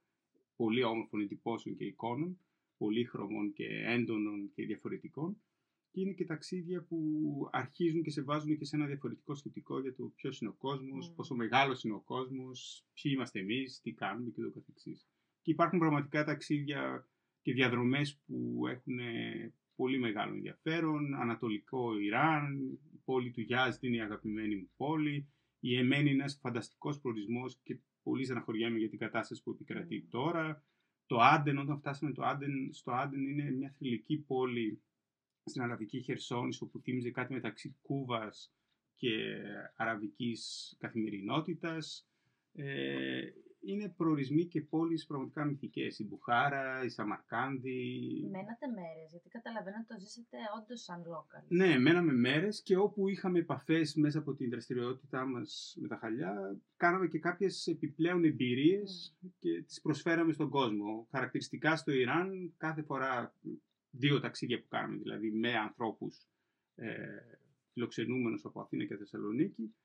πολύ 0.55 0.83
όμορφων 0.83 1.21
εντυπώσεων 1.21 1.75
και 1.75 1.85
εικόνων, 1.85 2.39
πολύχρωμων 2.81 3.53
και 3.53 3.65
έντονων 3.97 4.51
και 4.53 4.65
διαφορετικών 4.65 5.41
και 5.91 6.01
είναι 6.01 6.11
και 6.13 6.25
ταξίδια 6.25 6.83
που 6.83 6.97
αρχίζουν 7.51 8.01
και 8.03 8.09
σε 8.11 8.21
βάζουν 8.21 8.57
και 8.57 8.65
σε 8.65 8.75
ένα 8.75 8.85
διαφορετικό 8.85 9.35
σκεπτικό 9.35 9.79
για 9.79 9.93
το 9.95 10.03
ποιος 10.15 10.41
είναι 10.41 10.49
ο 10.49 10.53
κόσμος, 10.53 11.09
Μμ. 11.09 11.15
πόσο 11.15 11.35
μεγάλος 11.35 11.83
είναι 11.83 11.93
ο 11.93 11.99
κόσμος, 11.99 12.85
ποιοι 12.93 13.11
είμαστε 13.15 13.39
εμείς, 13.39 13.79
τι 13.81 13.91
κάνουμε 13.93 14.29
και 14.29 14.41
το 14.41 14.51
καθεξής. 14.51 15.07
Και 15.41 15.51
υπάρχουν 15.51 15.79
πραγματικά 15.79 16.23
ταξίδια 16.23 17.07
και 17.41 17.53
διαδρομές 17.53 18.19
που 18.25 18.63
έχουν 18.67 18.99
ε, 18.99 19.53
πολύ 19.75 19.99
μεγάλο 19.99 20.33
ενδιαφέρον. 20.33 21.15
Ανατολικό 21.15 21.99
Ιράν, 21.99 22.59
η 22.93 22.97
πόλη 23.05 23.31
του 23.31 23.41
Γιάζδ 23.41 23.83
είναι 23.83 23.95
η 23.95 24.01
αγαπημένη 24.01 24.55
μου 24.55 24.69
πόλη. 24.77 25.27
Η 25.59 25.77
Εμένη 25.77 26.09
είναι 26.09 26.19
ένας 26.21 26.39
φανταστικός 26.41 26.99
προορισμός 26.99 27.59
και 27.63 27.79
πολύ 28.03 28.23
στεναχωριέμαι 28.25 28.77
για 28.77 28.89
την 28.89 28.99
κατάσταση 28.99 29.43
που 29.43 29.51
επικρατεί 29.51 30.03
Mm. 30.05 30.07
τώρα. 30.09 30.63
Το 31.11 31.19
Άντεν, 31.19 31.57
όταν 31.57 31.77
φτάσαμε 31.77 32.11
το 32.11 32.23
Άντεν, 32.23 32.73
στο 32.73 32.91
Άντεν 32.91 33.27
είναι 33.27 33.51
μια 33.51 33.73
θρηλυκή 33.77 34.17
πόλη 34.17 34.81
στην 35.43 35.61
Αραβική 35.61 36.01
Χερσόνησο 36.01 36.65
που 36.65 36.79
θύμιζε 36.79 37.11
κάτι 37.11 37.33
μεταξύ 37.33 37.75
Κούβας 37.81 38.53
και 38.95 39.09
αραβικής 39.75 40.73
καθημερινότητας. 40.79 42.07
Ε, 42.53 43.21
είναι 43.61 43.93
προορισμοί 43.97 44.45
και 44.45 44.61
πόλεις 44.61 45.05
πραγματικά 45.05 45.45
μυθικές. 45.45 45.99
Η 45.99 46.07
Μπουχάρα, 46.07 46.83
η 46.83 46.89
Σαμαρκάνδη. 46.89 47.79
Μένατε 48.31 48.67
μέρες, 48.67 49.11
γιατί 49.11 49.29
καταλαβαίνω 49.29 49.75
ότι 49.79 49.87
το 49.87 49.99
ζήσετε 49.99 50.37
όντως 50.61 50.81
σαν 50.81 51.03
local. 51.03 51.43
Ναι, 51.47 51.79
μέναμε 51.79 52.13
μέρες 52.13 52.61
και 52.61 52.77
όπου 52.77 53.07
είχαμε 53.07 53.39
επαφές 53.39 53.95
μέσα 53.95 54.19
από 54.19 54.33
την 54.33 54.49
δραστηριότητά 54.49 55.25
μας 55.25 55.77
με 55.79 55.87
τα 55.87 55.97
χαλιά, 55.97 56.59
κάναμε 56.77 57.07
και 57.07 57.19
κάποιες 57.19 57.67
επιπλέον 57.67 58.23
εμπειρίες 58.23 59.15
και 59.39 59.61
τις 59.61 59.81
προσφέραμε 59.81 60.33
στον 60.33 60.49
κόσμο. 60.49 61.07
Χαρακτηριστικά 61.11 61.75
στο 61.75 61.91
Ιράν, 61.91 62.53
κάθε 62.57 62.81
φορά 62.81 63.33
δύο 63.91 64.19
ταξίδια 64.19 64.59
που 64.61 64.67
κάναμε, 64.67 64.97
δηλαδή 64.97 65.31
με 65.31 65.57
ανθρώπους 65.57 66.27
ε, 66.75 66.95
φιλοξενούμενους 67.73 68.45
από 68.45 68.61
Αθήνα 68.61 68.85
και 68.85 68.97
Θεσσαλονίκη, 68.97 69.75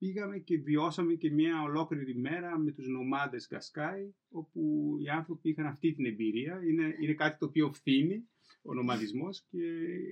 πήγαμε 0.00 0.38
και 0.38 0.58
βιώσαμε 0.58 1.14
και 1.14 1.30
μια 1.30 1.62
ολόκληρη 1.62 2.14
μέρα 2.14 2.58
με 2.58 2.70
τους 2.72 2.88
νομάδες 2.88 3.48
Γκασκάι, 3.50 4.12
όπου 4.28 4.60
οι 5.04 5.08
άνθρωποι 5.08 5.48
είχαν 5.48 5.66
αυτή 5.66 5.92
την 5.92 6.04
εμπειρία. 6.06 6.60
Είναι, 6.68 6.96
είναι 7.00 7.14
κάτι 7.14 7.38
το 7.38 7.46
οποίο 7.46 7.72
φθήνει 7.72 8.28
ο 8.62 8.74
νομαδισμός 8.74 9.44
και 9.50 9.58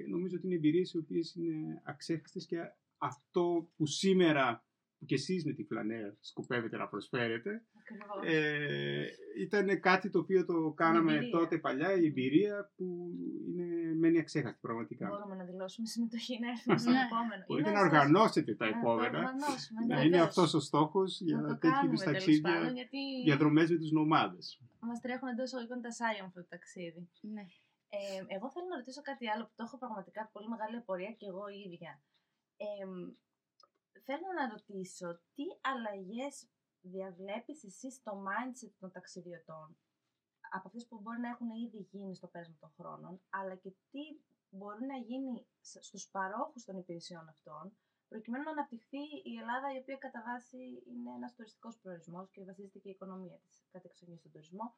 νομίζω 0.09 0.37
ότι 0.37 0.47
είναι 0.47 0.55
εμπειρίες 0.55 0.93
οι 0.93 0.99
οποίες 0.99 1.35
είναι 1.35 1.83
αξέχαστες 1.85 2.47
και 2.47 2.57
αυτό 2.99 3.71
που 3.77 3.87
σήμερα 3.87 4.68
που 4.99 5.05
και 5.05 5.15
εσείς 5.15 5.45
με 5.45 5.53
τη 5.53 5.65
Φλανέρ 5.65 6.13
σκοπεύετε 6.21 6.77
να 6.77 6.89
προσφέρετε 6.89 7.65
Ακριβώς. 7.81 8.35
ε, 8.35 9.07
ήταν 9.39 9.81
κάτι 9.81 10.11
το 10.11 10.19
οποίο 10.19 10.45
το 10.45 10.73
κάναμε 10.77 11.13
εμπειρία. 11.13 11.31
τότε 11.31 11.59
παλιά, 11.59 11.93
η 11.93 12.07
εμπειρία 12.07 12.73
που 12.77 13.11
είναι, 13.49 13.95
μένει 13.95 14.19
αξέχαστη 14.19 14.59
πραγματικά. 14.61 15.09
Μπορούμε 15.09 15.35
να 15.35 15.45
δηλώσουμε 15.45 15.87
συμμετοχή 15.87 16.39
να 16.41 16.49
έρθουμε 16.51 16.79
στο 16.83 16.91
Ναι. 16.91 16.99
επόμενο. 17.07 17.45
Μπορείτε 17.49 17.71
Ή 17.71 17.73
να 17.73 17.79
σας- 17.79 17.87
οργανώσετε 17.89 18.55
τα 18.55 18.65
να 18.67 18.73
το 18.73 18.79
επόμενα. 18.79 19.19
οργανώσουμε, 19.19 19.81
Να 19.81 19.87
ναι, 19.87 20.01
είναι 20.01 20.11
βεβαίως. 20.11 20.27
αυτός 20.29 20.55
ο 20.55 20.61
στόχος 20.61 21.21
Να 21.21 21.27
για 21.29 21.37
το 21.41 21.47
τέτοιου 21.47 21.59
κάνουμε 21.71 21.87
είδους 21.87 22.01
τέλος 22.03 22.17
ταξίδια, 22.25 22.53
πάντων, 22.53 22.75
γιατί 22.81 22.99
διαδρομές 23.29 23.71
με 23.71 23.77
τους 23.83 23.91
νομάδες. 23.99 24.47
μας 24.81 25.01
τρέχουν 25.01 25.29
εντός 25.29 25.47
εισαγωγικών 25.47 25.81
τα 25.87 25.91
σάρια 25.99 26.21
με 26.23 26.27
αυτό 26.31 26.41
το 26.41 26.49
ταξίδι. 26.55 27.03
Ναι. 27.35 27.45
Ε, 27.97 27.99
εγώ 28.37 28.47
θέλω 28.53 28.67
να 28.73 28.77
ρωτήσω 28.81 29.03
κάτι 29.11 29.25
άλλο 29.33 29.43
που 29.49 29.55
το 29.59 29.63
έχω 29.67 29.77
πραγματικά 29.85 30.21
πολύ 30.35 30.49
μεγάλη 30.55 30.77
απορία 30.83 31.13
και 31.19 31.27
εγώ 31.33 31.45
η 31.57 31.59
ίδια. 31.69 31.93
Ε, 32.67 32.67
θέλω 34.05 34.29
να 34.39 34.49
ρωτήσω 34.49 35.21
τι 35.35 35.45
αλλαγές 35.61 36.49
διαβλέπεις 36.81 37.65
εσύ 37.65 37.91
στο 37.91 38.13
mindset 38.27 38.73
των 38.79 38.93
ταξιδιωτών; 38.93 39.79
Από 40.51 40.67
αυτές 40.69 40.87
που 40.87 41.01
μπορεί 41.01 41.21
να 41.21 41.29
έχουν 41.29 41.51
ήδη 41.51 41.89
γίνει 41.91 42.15
στο 42.15 42.27
πέρασμα 42.27 42.57
των 42.61 42.73
χρόνων, 42.77 43.21
αλλά 43.29 43.55
και 43.55 43.71
τι 43.91 44.05
μπορεί 44.51 44.85
να 44.87 44.97
γίνει 44.97 45.47
στους 45.61 46.09
παρόχους 46.11 46.65
των 46.65 46.77
υπηρεσιών 46.77 47.29
αυτών, 47.29 47.77
προκειμένου 48.09 48.45
να 48.45 48.51
αναπτυχθεί 48.51 49.03
η 49.25 49.37
Ελλάδα, 49.41 49.75
η 49.75 49.79
οποία 49.79 49.97
κατά 49.97 50.23
βάση 50.27 50.83
είναι 50.87 51.11
ένας 51.17 51.35
τουριστικός 51.35 51.79
προορισμός 51.79 52.31
και 52.31 52.45
βασίζεται 52.45 52.79
και 52.79 52.89
η 52.89 52.93
οικονομία 52.93 53.39
της 53.45 53.67
κατεξοχή 53.71 54.17
στον 54.17 54.33
τουρισμό. 54.33 54.77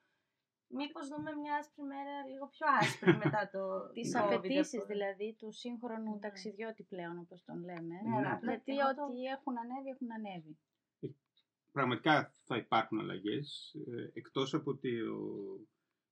Μήπως 0.78 1.04
δούμε 1.12 1.30
μια 1.42 1.54
άσπρη 1.60 1.82
μέρα 1.94 2.14
λίγο 2.30 2.46
πιο 2.54 2.66
άσπρη 2.80 3.10
μετά 3.24 3.42
το 3.54 3.62
Τις 3.96 4.10
COVID, 4.16 4.20
απαιτήσεις 4.34 4.74
αυτό. 4.80 4.86
δηλαδή 4.92 5.28
του 5.38 5.52
σύγχρονου 5.62 6.12
Ναι. 6.14 6.18
ταξιδιώτη 6.26 6.82
πλέον 6.92 7.18
όπως 7.24 7.38
τον 7.44 7.58
λέμε. 7.68 7.94
Ναι, 8.04 8.16
αλλά 8.16 8.32
απλά 8.36 8.50
Γιατί 8.52 8.72
εγώ 8.82 8.94
το- 8.94 9.04
ό,τι 9.08 9.20
έχουν 9.36 9.54
ανέβει 9.62 9.88
έχουν 9.94 10.08
ανέβει. 10.18 10.52
Πραγματικά 11.72 12.32
θα 12.44 12.56
υπάρχουν 12.56 12.98
αλλαγές, 13.00 13.74
ε, 13.86 14.10
εκτός 14.20 14.54
από 14.54 14.70
τη 14.76 14.90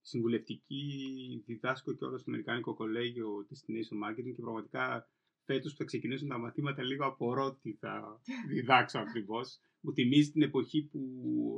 συμβουλευτική 0.00 1.42
διδάσκω 1.46 1.94
και 1.94 2.04
όλο 2.04 2.18
στο 2.18 2.30
Αμερικάνικο 2.30 2.74
Κολέγιο 2.74 3.44
της 3.48 3.64
Destination 3.64 3.96
Marketing 4.08 4.32
και 4.34 4.42
πραγματικά 4.42 5.08
φέτος 5.44 5.72
που 5.72 5.78
θα 5.78 5.84
ξεκινήσουν 5.84 6.28
τα 6.28 6.38
μαθήματα 6.38 6.82
λίγο 6.82 7.06
απορώ 7.06 7.54
τι 7.54 7.72
θα 7.72 8.20
διδάξω 8.54 8.98
ακριβώς. 8.98 9.60
Μου 9.80 9.92
θυμίζει 9.92 10.30
την 10.30 10.42
εποχή 10.42 10.82
που 10.82 11.00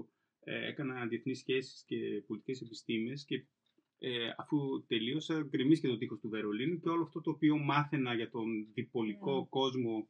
ε, 0.09 0.20
έκανα 0.55 1.07
διεθνείς 1.07 1.39
σχέσεις 1.39 1.85
και 1.87 1.97
πολιτικές 2.27 2.61
επιστήμες 2.61 3.25
και 3.25 3.45
ε, 3.99 4.11
αφού 4.37 4.85
τελείωσα 4.87 5.43
γκρεμίστηκε 5.43 5.93
το 5.93 5.99
τείχος 5.99 6.21
του 6.21 6.29
Βερολίνου 6.29 6.79
και 6.79 6.89
όλο 6.89 7.03
αυτό 7.03 7.21
το 7.21 7.31
οποίο 7.31 7.59
μάθαινα 7.59 8.15
για 8.15 8.31
τον 8.31 8.67
διπολικό 8.75 9.43
Mm. 9.45 9.49
κόσμο 9.49 10.09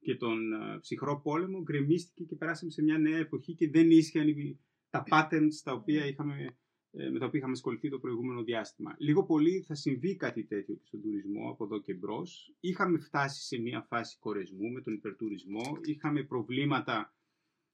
και 0.00 0.14
τον 0.16 0.52
ε, 0.52 0.78
ψυχρό 0.80 1.20
πόλεμο 1.20 1.62
γκρεμίστηκε 1.62 2.24
και 2.24 2.36
περάσαμε 2.36 2.70
σε 2.70 2.82
μια 2.82 2.98
νέα 2.98 3.18
εποχή 3.18 3.54
και 3.54 3.70
δεν 3.70 3.90
ίσχυαν 3.90 4.28
οι- 4.28 4.60
τα 4.90 5.04
patterns 5.10 5.54
τα 5.64 5.72
οποία 5.72 6.04
Mm. 6.04 6.08
είχαμε, 6.08 6.56
ε, 6.90 7.08
με 7.10 7.18
τα 7.18 7.26
οποία 7.26 7.38
είχαμε 7.38 7.52
ασχοληθεί 7.52 7.88
το 7.88 7.98
προηγούμενο 7.98 8.42
διάστημα. 8.42 8.94
Λίγο 8.98 9.24
πολύ 9.24 9.62
θα 9.66 9.74
συμβεί 9.74 10.16
κάτι 10.16 10.44
τέτοιο 10.44 10.74
και 10.74 10.84
στον 10.84 11.00
τουρισμό 11.02 11.50
από 11.50 11.64
εδώ 11.64 11.80
και 11.80 11.94
μπρος. 11.94 12.54
Είχαμε 12.60 12.98
φτάσει 12.98 13.46
σε 13.46 13.58
μια 13.60 13.82
φάση 13.82 14.18
κορεσμού 14.18 14.70
με 14.72 14.80
τον 14.82 14.94
υπερτουρισμό. 14.94 15.78
Είχαμε 15.84 16.22
προβλήματα 16.22 17.12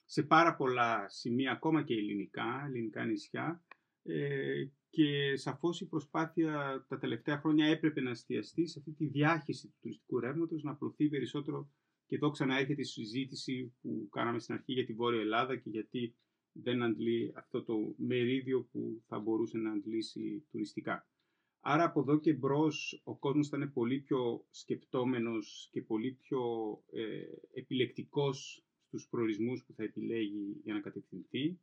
σε 0.04 0.23
πάρα 0.23 0.56
πολλά 0.56 1.08
σημεία, 1.08 1.52
ακόμα 1.52 1.82
και 1.82 1.94
ελληνικά, 1.94 2.64
ελληνικά 2.66 3.04
νησιά. 3.04 3.64
Ε, 4.02 4.64
και 4.90 5.37
σαφώς 5.37 5.80
η 5.80 5.87
προσπάθεια 5.87 6.84
τα 6.88 6.99
τελευταία 6.99 7.38
χρόνια 7.38 7.66
έπρεπε 7.66 8.00
να 8.00 8.11
εστιαστεί 8.11 8.66
σε 8.66 8.78
αυτή 8.78 8.92
τη 8.92 9.06
διάχυση 9.06 9.66
του 9.68 9.75
τουριστικού 9.80 10.20
ρεύματος, 10.20 10.62
να 10.62 10.75
προωθεί 10.75 11.08
περισσότερο 11.08 11.70
και 12.06 12.14
εδώ 12.14 12.30
ξαναέρχεται 12.30 12.80
η 12.80 12.84
συζήτηση 12.84 13.75
που 13.80 14.08
κάναμε 14.11 14.38
στην 14.38 14.54
αρχή 14.54 14.73
για 14.73 14.84
τη 14.84 14.92
Βόρεια 14.92 15.20
Ελλάδα 15.20 15.56
και 15.56 15.70
γιατί 15.70 16.14
δεν 16.52 16.82
αντλεί 16.82 17.32
αυτό 17.37 17.64
το 17.64 17.94
μερίδιο 17.96 18.68
που 18.73 19.02
θα 19.06 19.18
μπορούσε 19.18 19.58
να 19.58 19.73
αντλήσει 19.73 20.46
τουριστικά. 20.50 21.08
Άρα 21.61 21.84
από 21.84 22.00
εδώ 22.00 22.18
και 22.18 22.32
μπρος 22.32 23.00
ο 23.04 23.16
κόσμος 23.16 23.49
θα 23.49 23.56
είναι 23.56 23.66
πολύ 23.66 24.00
πιο 24.00 24.46
σκεπτόμενος 24.50 25.68
και 25.73 25.82
πολύ 25.82 26.12
πιο 26.12 26.42
ε, 26.92 27.23
επιλεκτικός 27.54 28.64
στους 28.98 29.08
προορισμούς 29.10 29.64
που 29.64 29.72
θα 29.72 29.82
επιλέγει 29.82 30.60
για 30.64 30.74
να 30.74 30.80
κατευθυνθεί. 30.80 31.58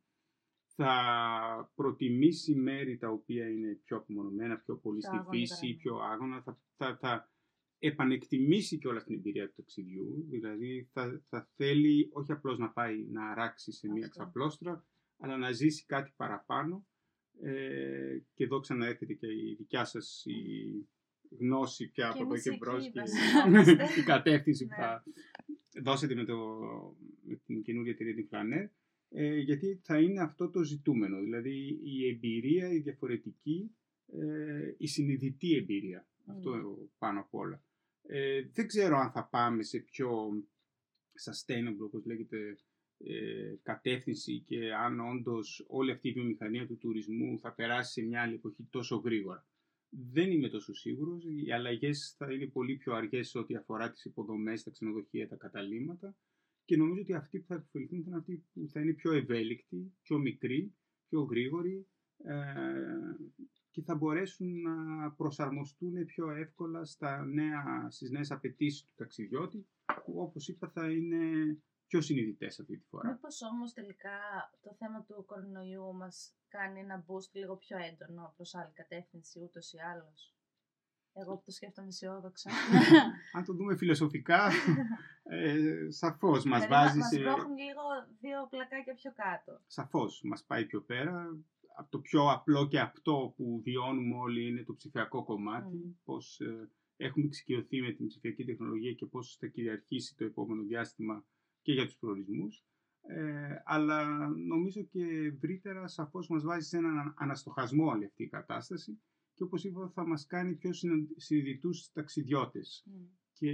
Θα 0.76 1.72
προτιμήσει 1.76 2.56
μέρη 2.56 2.98
τα 2.98 3.10
οποία 3.10 3.50
είναι 3.50 3.80
πιο 3.86 3.98
απομονωμένα, 3.98 4.58
πιο 4.58 4.76
πολύ 4.78 4.98
Πιο 5.00 5.08
στη 5.10 5.18
άγωνα 5.18 5.30
φύση, 5.38 5.60
πράγματα. 5.60 5.78
πιο 5.82 5.96
άγωνα. 5.96 6.42
Θα, 6.42 6.60
θα, 6.78 6.98
θα 6.98 7.32
επανεκτιμήσει 7.80 8.78
και 8.78 8.88
όλα 8.88 9.04
την 9.04 9.16
εμπειρία 9.16 9.48
του 9.48 9.54
ταξιδιού. 9.56 10.26
Δηλαδή 10.30 10.90
θα, 10.94 11.22
θα 11.30 11.50
θέλει 11.56 12.10
όχι 12.12 12.32
απλώς 12.32 12.58
να 12.58 12.70
πάει 12.70 13.06
να 13.10 13.32
αράξει 13.32 13.72
σε 13.72 13.88
μια 13.88 14.06
Αυτό. 14.06 14.20
ξαπλώστρα, 14.20 14.86
αλλά 15.18 15.38
να 15.38 15.52
ζήσει 15.52 15.86
κάτι 15.86 16.14
παραπάνω. 16.16 16.86
Ε, 17.42 18.20
και 18.34 18.44
εδώ 18.44 18.60
ξαναέρχεται 18.60 19.14
και 19.14 19.28
η 19.28 19.56
δικιά 19.58 19.86
σας 19.86 20.24
η 20.26 20.88
γνώση 21.40 21.90
πια 21.92 22.12
Και 22.14 22.22
από 22.22 22.22
εδώ 22.22 22.30
εμείς 22.32 22.44
και 22.44 22.50
εκεί 22.50 22.58
μπρος 22.58 22.90
και 22.90 23.00
βασιζόμαστε. 23.00 23.88
η 24.02 24.04
κατεύθυνση 24.04 24.66
που 24.66 24.76
Ναι. 24.78 24.84
θα 24.86 25.04
δώσετε 25.84 26.16
με, 26.16 26.24
το, 26.24 26.38
με 27.32 27.40
την 27.46 27.64
καινούργια 27.64 27.92
εταιρεία 27.92 28.16
την 28.16 28.28
Flaner, 28.32 28.70
ε, 29.10 29.38
γιατί 29.38 29.80
θα 29.84 30.00
είναι 30.00 30.22
αυτό 30.22 30.50
το 30.50 30.64
ζητούμενο, 30.64 31.20
δηλαδή 31.20 31.80
η 31.84 32.08
εμπειρία, 32.10 32.72
η 32.72 32.80
διαφορετική, 32.80 33.76
ε, 34.08 34.74
η 34.78 34.88
συνειδητή 34.88 35.56
εμπειρία, 35.56 36.08
αυτό 36.26 36.78
πάνω 36.98 37.20
απ' 37.20 37.34
όλα. 37.34 37.64
Ε, 38.02 38.42
δεν 38.54 38.68
ξέρω 38.68 38.98
αν 38.98 39.12
θα 39.12 39.26
πάμε 39.26 39.64
σε 39.64 39.80
πιο 39.80 40.10
sustainable, 41.26 41.86
όπως 41.86 42.06
λέγεται, 42.06 42.58
ε, 42.98 43.56
κατεύθυνση 43.64 44.40
και 44.40 44.74
αν 44.74 45.00
όντως 45.00 45.66
όλη 45.68 45.92
αυτή 45.92 46.08
η 46.08 46.12
βιομηχανία 46.12 46.68
του 46.68 46.78
τουρισμού 46.78 47.40
θα 47.40 47.54
περάσει 47.54 47.92
σε 47.92 48.02
μια 48.02 48.22
άλλη 48.22 48.34
εποχή 48.34 48.68
τόσο 48.70 48.96
γρήγορα. 48.96 49.46
Δεν 49.90 50.32
είμαι 50.32 50.50
τόσο 50.50 50.74
σίγουρος. 50.74 51.26
Οι 51.26 51.52
αλλαγές 51.52 52.16
θα 52.18 52.34
είναι 52.34 52.48
πολύ 52.48 52.76
πιο 52.76 52.94
αργές 52.94 53.30
σε 53.30 53.38
ό,τι 53.38 53.56
αφορά 53.56 53.92
τις 53.92 54.06
υποδομές, 54.06 54.64
τα 54.64 54.72
ξενοδοχεία, 54.72 55.28
τα 55.28 55.36
καταλήμματα 55.36 56.16
και 56.66 56.78
νομίζω 56.78 57.02
ότι 57.02 57.14
αυτοί 57.14 57.40
που 57.40 57.48
θα 57.48 57.56
επιφεληθούν 57.56 58.04
θα 58.04 58.10
είναι 58.10 58.18
αυτοί 58.18 58.46
που 58.54 58.70
θα 58.70 58.80
είναι 58.82 58.94
πιο 58.94 59.12
ευέλικτοι, 59.12 59.94
πιο 60.02 60.18
μικροί, 60.18 60.76
πιο 61.10 61.22
γρήγοροι 61.22 61.88
ε, 62.24 62.34
και 63.72 63.82
θα 63.82 63.96
μπορέσουν 63.96 64.62
να 64.62 65.12
προσαρμοστούν 65.12 66.06
πιο 66.06 66.30
εύκολα 66.32 66.86
στα 66.86 67.26
νέα, 67.26 67.88
στις 67.90 68.10
νέες 68.10 68.32
απαιτήσεις 68.32 68.84
του 68.86 68.94
ταξιδιώτη 68.96 69.68
που 70.04 70.22
όπως 70.22 70.48
είπα 70.48 70.70
θα 70.70 70.92
είναι 70.92 71.18
πιο 71.88 72.02
συνειδητές 72.02 72.60
αυτή 72.60 72.78
τη 72.78 72.86
φορά. 72.86 73.10
Μήπως 73.10 73.42
όμως 73.42 73.74
τελικά 73.74 74.18
το 74.62 74.74
θέμα 74.74 75.04
του 75.04 75.26
κορονοϊού 75.26 75.94
μας 75.94 76.36
κάνει 76.48 76.80
ένα 76.80 77.06
boost 77.08 77.32
λίγο 77.32 77.56
πιο 77.58 77.78
έντονο 77.78 78.34
προς 78.36 78.56
άλλη 78.56 78.72
κατεύθυνση 78.74 79.40
ούτως 79.40 79.74
ή 79.74 79.78
άλλως; 79.92 80.36
Εγώ 81.14 81.36
που 81.36 81.44
το 81.46 81.52
σκέφτομαι 81.52 81.88
αισιόδοξα. 81.88 82.52
Αν 83.36 83.46
το 83.46 83.54
δούμε 83.54 83.78
φιλοσοφικά, 83.78 84.52
ε, 85.24 85.88
σαφώς 85.90 86.44
μας 86.46 86.64
δηλαδή, 86.64 86.86
βάζει 86.86 86.98
μας 86.98 87.08
σε... 87.08 87.20
μπρόχνουν 87.20 87.58
λίγο 87.58 87.82
δύο 88.20 88.48
πλακάκια 88.50 88.94
πιο 88.94 89.14
κάτω. 89.16 89.62
Σαφώς 89.68 90.22
μας 90.24 90.44
πάει 90.44 90.66
πιο 90.66 90.82
πέρα. 90.82 91.38
Από 91.76 91.90
το 91.90 92.00
πιο 92.00 92.32
απλό 92.32 92.68
και 92.68 92.80
απτό 92.80 93.34
που 93.36 93.62
βιώνουμε 93.64 94.16
όλοι 94.16 94.48
είναι 94.48 94.64
το 94.64 94.74
ψηφιακό 94.74 95.24
κομμάτι. 95.24 95.76
Μμμ. 95.76 95.92
Πώς 96.04 96.40
ε, 96.40 96.70
έχουμε 96.98 97.26
εξοικειωθεί 97.26 97.82
με 97.82 97.92
την 97.92 98.08
ψηφιακή 98.08 98.46
τεχνολογία 98.46 98.94
και 98.94 99.06
πώς 99.06 99.38
θα 99.40 99.48
κυριαρχήσει 99.48 100.16
το 100.16 100.26
επόμενο 100.26 100.64
διάστημα 100.64 101.26
και 101.62 101.74
για 101.74 101.86
τους 101.86 101.98
προορισμούς. 101.98 102.66
Ε, 103.02 103.62
αλλά 103.66 104.28
νομίζω 104.28 104.82
και 104.82 105.04
ευρύτερα 105.36 105.88
σαφώς 105.88 106.28
μας 106.28 106.44
βάζει 106.44 106.68
σε 106.68 106.78
έναν 106.78 107.14
αναστοχασμό 107.18 107.86
όλη 107.86 108.06
αυτή 108.06 108.24
η 108.24 108.28
κατάσταση 108.30 109.02
και 109.34 109.44
όπως 109.44 109.64
είπα 109.64 109.90
θα 109.94 110.08
μας 110.08 110.26
κάνει 110.26 110.56
πιο 110.56 110.74
συνο- 110.74 111.08
συνειδητούς 111.16 111.92
ταξιδιώτες 111.92 112.84
Μμ. 112.86 113.04
και 113.34 113.52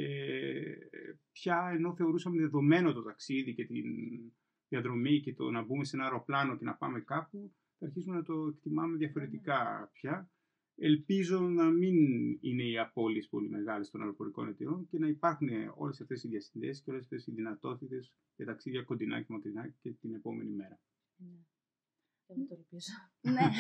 πια 1.31 1.69
ενώ 1.77 1.96
θεωρούσαμε 1.96 2.41
δεδομένο 2.41 2.93
το 2.93 3.01
ταξίδι 3.03 3.53
και 3.53 3.65
την 3.65 3.86
διαδρομή 4.67 5.22
και 5.22 5.34
το 5.34 5.51
να 5.51 5.63
μπούμε 5.63 5.84
σε 5.86 5.96
ένα 5.96 6.05
αεροπλάνο 6.05 6.57
και 6.57 6.65
να 6.65 6.75
πάμε 6.75 7.00
κάπου, 7.01 7.53
θα 7.77 7.86
αρχίσουμε 7.86 8.15
να 8.15 8.24
το 8.24 8.48
εκτιμάμε 8.48 8.98
διαφορετικά 8.98 9.89
πια. 9.93 10.31
Ελπίζω 10.79 11.39
να 11.39 11.69
μην 11.69 11.96
είναι 12.41 12.63
οι 12.63 12.77
απώλειες 12.77 13.27
πολύ 13.27 13.50
μεγάλες 13.50 13.89
των 13.89 14.01
αεροπορικών 14.01 14.48
εταιρεών 14.48 14.88
και 14.88 15.00
να 15.00 15.07
υπάρχουν 15.07 15.48
όλες 15.75 16.01
αυτές 16.01 16.24
οι 16.24 16.27
διασυνδέσεις 16.27 16.84
και 16.84 16.89
όλες 16.91 17.03
αυτές 17.03 17.27
οι 17.27 17.31
δυνατότητες 17.31 18.13
για 18.36 18.46
ταξίδια 18.46 18.84
κοντινά 18.84 19.19
και 19.22 19.34
μακρινά 19.34 19.75
και 19.81 19.91
την 19.91 20.13
επόμενη 20.13 20.51
μέρα. 20.51 20.79
Ναι. 21.17 21.38
Δεν 22.27 22.48
το 22.48 22.53
ελπίζω. 22.60 22.93
ναι. 23.36 23.48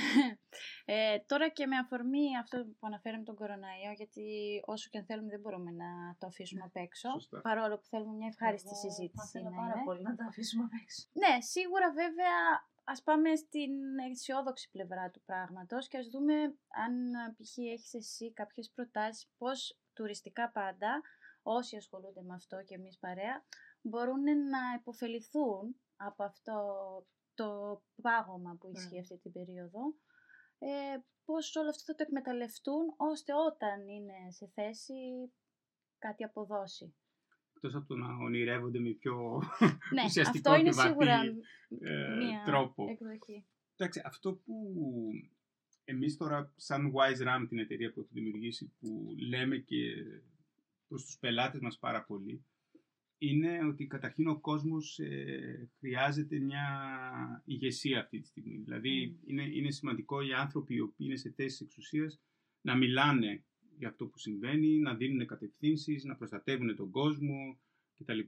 Ε, 0.89 1.19
τώρα 1.25 1.49
και 1.49 1.65
με 1.67 1.77
αφορμή 1.77 2.37
αυτό 2.37 2.57
που 2.79 2.85
αναφέραμε 2.89 3.23
τον 3.23 3.35
κοροναϊό, 3.35 3.91
γιατί 3.91 4.25
όσο 4.65 4.89
και 4.89 4.97
αν 4.97 5.05
θέλουμε 5.05 5.29
δεν 5.29 5.39
μπορούμε 5.39 5.71
να 5.71 5.89
το 6.19 6.27
αφήσουμε 6.27 6.63
απ' 6.63 6.75
έξω. 6.75 7.09
Σωστά. 7.11 7.41
Παρόλο 7.41 7.75
που 7.79 7.85
θέλουμε 7.85 8.13
μια 8.13 8.27
ευχάριστη 8.27 8.67
Εγώ 8.71 8.79
συζήτηση. 8.83 9.17
Θα 9.17 9.23
ήθελα 9.27 9.49
να 9.49 9.55
πάρα 9.61 9.73
είναι. 9.75 9.83
πολύ 9.83 10.01
να 10.01 10.15
τα 10.15 10.25
αφήσουμε 10.25 10.63
απ' 10.63 10.77
έξω. 10.83 10.99
Ναι, 11.23 11.33
σίγουρα 11.41 11.87
βέβαια 11.91 12.35
ας 12.83 13.03
πάμε 13.03 13.35
στην 13.35 13.71
αισιόδοξη 14.11 14.69
πλευρά 14.71 15.09
του 15.09 15.21
πράγματος 15.25 15.87
και 15.87 15.97
ας 15.97 16.07
δούμε 16.07 16.33
αν 16.85 16.93
π.χ. 17.37 17.57
έχεις 17.57 17.93
εσύ 17.93 18.33
κάποιες 18.33 18.71
προτάσεις 18.75 19.29
πώς 19.37 19.79
τουριστικά 19.93 20.51
πάντα 20.51 21.01
όσοι 21.41 21.77
ασχολούνται 21.77 22.21
με 22.21 22.33
αυτό 22.33 22.63
και 22.63 22.75
εμείς 22.75 22.97
παρέα 22.99 23.45
μπορούν 23.81 24.23
να 24.23 24.61
υποφεληθούν 24.79 25.75
από 25.95 26.23
αυτό 26.23 26.55
το 27.37 27.47
πάγωμα 28.01 28.51
που 28.59 28.71
ισχύει 28.75 28.95
Mm. 28.97 29.01
αυτή 29.01 29.17
την 29.17 29.31
περίοδο 29.31 29.81
ε, 30.59 30.97
πώς 31.25 31.55
όλο 31.55 31.69
αυτό 31.69 31.83
θα 31.85 31.95
το 31.97 32.03
εκμεταλλευτούν 32.07 32.83
ώστε 32.97 33.31
όταν 33.49 33.87
είναι 33.87 34.17
σε 34.29 34.45
θέση 34.53 34.93
κάτι 35.97 36.23
αποδώσει. 36.23 36.95
Εκτός 37.55 37.75
από 37.75 37.87
το 37.87 37.95
να 37.95 38.07
ονειρεύονται 38.25 38.79
με 38.79 38.89
πιο 38.89 39.15
Ναι, 39.95 40.03
ουσιαστικό 40.05 40.49
αυτό 40.51 40.61
είναι 40.61 40.69
και 40.69 40.75
βαθύ, 40.75 40.87
σίγουρα 40.87 41.19
ε, 41.81 42.15
μία 42.15 42.43
τρόπο. 42.45 42.85
εκδοχή. 42.89 43.45
Εντάξει, 43.75 44.01
αυτό 44.05 44.33
που 44.33 44.53
εμείς 45.83 46.17
τώρα 46.17 46.53
σαν 46.55 46.91
Wise 46.95 47.21
Ram 47.27 47.45
την 47.49 47.59
εταιρεία 47.59 47.93
που 47.93 47.99
έχουμε 47.99 48.21
δημιουργήσει 48.21 48.73
που 48.79 48.87
λέμε 49.29 49.57
και 49.57 49.77
προς 50.87 51.05
τους 51.05 51.17
πελάτες 51.19 51.59
μας 51.61 51.77
πάρα 51.79 52.03
πολύ 52.05 52.45
είναι 53.17 53.65
ότι 53.65 53.87
καταρχήν 53.87 54.27
ο 54.27 54.39
κόσμος 54.39 54.99
ε, 54.99 55.69
χρειάζεται 55.79 56.39
μια 56.39 56.65
ηγεσία 57.45 57.99
αυτή 57.99 58.19
τη 58.19 58.27
στιγμή. 58.27 58.57
Δηλαδή 58.57 59.19
είναι, 59.25 59.43
είναι 59.43 59.71
σημαντικό 59.71 60.21
οι 60.21 60.33
άνθρωποι 60.33 60.75
οι 60.75 60.79
οποίοι 60.79 61.07
είναι 61.09 61.17
σε 61.17 61.31
θέσεις 61.31 61.61
εξουσίας 61.61 62.21
να 62.61 62.75
μιλάνε 62.75 63.43
για 63.77 63.87
αυτό 63.87 64.05
που 64.07 64.17
συμβαίνει, 64.17 64.79
να 64.79 64.95
δίνουν 64.95 65.27
κατευθύνσεις, 65.27 66.03
να 66.03 66.15
προστατεύουν 66.15 66.75
τον 66.75 66.91
κόσμο 66.91 67.59
κτλ. 67.97 68.19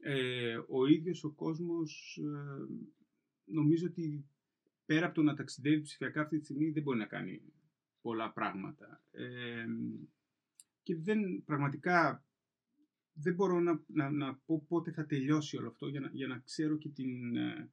Ε, 0.00 0.58
ο 0.68 0.86
ίδιος 0.86 1.24
ο 1.24 1.30
κόσμος 1.30 2.20
ε, 2.22 2.66
νομίζω 3.44 3.86
ότι 3.86 4.26
πέρα 4.86 5.06
από 5.06 5.14
το 5.14 5.22
να 5.22 5.34
ταξιδεύει 5.34 5.80
ψηφιακά 5.80 6.20
αυτή 6.20 6.38
τη 6.38 6.44
στιγμή 6.44 6.70
δεν 6.70 6.82
μπορεί 6.82 6.98
να 6.98 7.06
κάνει 7.06 7.42
πολλά 8.00 8.32
πράγματα. 8.32 9.02
Ε, 9.10 9.66
και 10.82 10.96
δεν, 10.96 11.42
πραγματικά 11.44 12.25
δεν 13.18 13.34
μπορώ 13.34 13.60
να, 13.60 13.84
να, 13.86 14.10
να 14.10 14.34
πω 14.34 14.64
πότε 14.68 14.92
θα 14.92 15.06
τελειώσει 15.06 15.56
όλο 15.56 15.68
αυτό 15.68 15.88
για 15.88 16.00
να, 16.00 16.10
για 16.12 16.26
να 16.26 16.38
ξέρω 16.38 16.76
και 16.76 16.88
την 16.88 17.36
ε, 17.36 17.70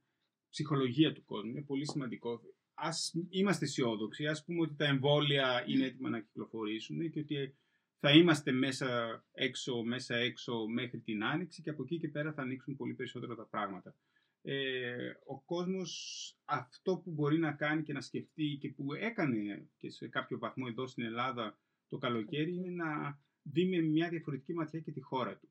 ψυχολογία 0.50 1.14
του 1.14 1.26
κόσμου. 1.26 1.50
Είναι 1.50 1.62
πολύ 1.62 1.88
σημαντικό. 1.90 2.42
Ας 2.74 3.16
είμαστε 3.30 3.66
αισιόδοξοι, 3.66 4.28
ας 4.28 4.44
πούμε 4.44 4.62
ότι 4.62 4.76
τα 4.76 4.86
εμβόλια 4.86 5.64
είναι 5.68 5.86
έτοιμα 5.86 6.10
να 6.10 6.20
κυκλοφορήσουν 6.20 7.10
και 7.10 7.20
ότι 7.20 7.56
θα 8.00 8.12
είμαστε 8.12 8.52
μέσα 8.52 9.24
έξω, 9.32 9.84
μέσα 9.84 10.16
έξω 10.16 10.66
μέχρι 10.68 11.00
την 11.00 11.24
Άνοιξη 11.24 11.62
και 11.62 11.70
από 11.70 11.84
εκεί 11.84 11.98
και 12.00 12.08
πέρα 12.08 12.34
θα 12.34 12.42
ανοίξουν 12.42 12.76
πολύ 12.76 12.94
περισσότερο 12.94 13.36
τα 13.36 13.46
πράγματα. 13.46 13.96
Ε, 14.42 15.12
ο 15.26 15.42
κόσμος 15.42 15.92
αυτό 16.46 16.98
που 16.98 17.12
μπορεί 17.12 17.38
να 17.38 17.52
κάνει 17.52 17.84
και 17.84 17.94
να 17.94 18.02
σκεφτεί 18.02 18.58
και 18.62 18.70
που 18.70 18.94
έκανε 18.94 19.68
και 19.78 19.90
σε 19.90 20.08
κάποιο 20.08 20.38
βαθμό 20.38 20.66
εδώ 20.70 20.88
στην 20.88 21.04
Ελλάδα 21.04 21.60
το 21.90 21.98
καλοκαίρι 21.98 22.56
είναι 22.56 22.70
να 22.70 23.20
δει 23.44 23.66
με 23.66 23.82
μια 23.82 24.10
διαφορετική 24.10 24.54
ματιά 24.54 24.80
και 24.80 24.92
τη 24.92 25.02
χώρα 25.02 25.38
του. 25.38 25.50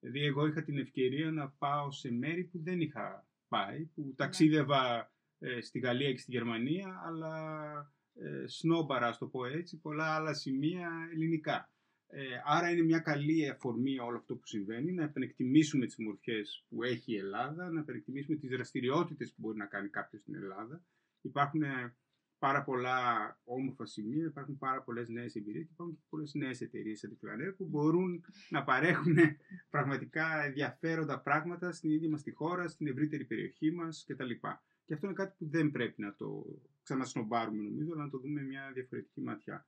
Δηλαδή 0.00 0.26
εγώ 0.26 0.46
είχα 0.46 0.62
την 0.62 0.78
ευκαιρία 0.78 1.30
να 1.30 1.48
πάω 1.48 1.90
σε 1.90 2.12
μέρη 2.12 2.44
που 2.44 2.62
δεν 2.62 2.80
είχα 2.80 3.26
πάει, 3.48 3.84
που 3.94 4.02
ναι. 4.06 4.12
ταξίδευα 4.12 5.12
ε, 5.38 5.60
στη 5.60 5.78
Γαλλία 5.78 6.12
και 6.12 6.18
στη 6.18 6.30
Γερμανία, 6.30 7.02
αλλά 7.06 7.34
ε, 8.14 8.46
σνόμπαρα, 8.46 9.16
το 9.18 9.26
πω 9.26 9.44
έτσι, 9.44 9.80
πολλά 9.80 10.14
άλλα 10.14 10.34
σημεία 10.34 10.90
ελληνικά. 11.12 11.70
Ε, 12.06 12.24
άρα 12.44 12.70
είναι 12.70 12.82
μια 12.82 12.98
καλή 12.98 13.48
αφορμή 13.48 13.98
όλο 13.98 14.16
αυτό 14.16 14.34
που 14.34 14.46
συμβαίνει, 14.46 14.92
να 14.92 15.02
επενεκτιμήσουμε 15.02 15.86
τις 15.86 15.96
μορφές 15.98 16.64
που 16.68 16.82
έχει 16.82 17.12
η 17.12 17.16
Ελλάδα, 17.16 17.70
να 17.70 17.80
επενεκτιμήσουμε 17.80 18.36
τις 18.36 18.50
δραστηριότητες 18.50 19.28
που 19.28 19.36
μπορεί 19.38 19.56
να 19.56 19.66
κάνει 19.66 19.88
κάποιος 19.88 20.22
στην 20.22 20.34
Ελλάδα. 20.34 20.84
Υπάρχουν 21.20 21.62
πάρα 22.46 22.62
πολλά 22.62 22.98
όμορφα 23.44 23.86
σημεία, 23.86 24.24
υπάρχουν 24.24 24.58
πάρα 24.58 24.82
πολλές 24.82 25.08
νέες 25.08 25.34
εμπειρίες 25.34 25.66
και 25.66 25.72
υπάρχουν 25.72 25.96
και 25.96 26.02
πολλές 26.08 26.34
νέες 26.34 26.60
εταιρείες 26.60 26.98
σαν 26.98 27.10
τη 27.10 27.16
Φλανέρ 27.16 27.52
που 27.52 27.64
μπορούν 27.64 28.24
να 28.50 28.64
παρέχουν 28.64 29.16
πραγματικά 29.74 30.44
ενδιαφέροντα 30.44 31.20
πράγματα 31.20 31.72
στην 31.72 31.90
ίδια 31.90 32.08
μας 32.10 32.22
τη 32.22 32.30
χώρα, 32.30 32.68
στην 32.68 32.86
ευρύτερη 32.86 33.24
περιοχή 33.24 33.70
μας 33.72 34.04
κτλ. 34.08 34.30
Και 34.84 34.94
αυτό 34.94 35.06
είναι 35.06 35.14
κάτι 35.14 35.34
που 35.38 35.48
δεν 35.48 35.70
πρέπει 35.70 36.02
να 36.02 36.14
το 36.14 36.28
ξανασνομπάρουμε 36.82 37.62
νομίζω, 37.62 37.92
αλλά 37.92 38.04
να 38.04 38.10
το 38.10 38.18
δούμε 38.18 38.40
με 38.40 38.46
μια 38.46 38.70
διαφορετική 38.74 39.20
ματιά. 39.20 39.66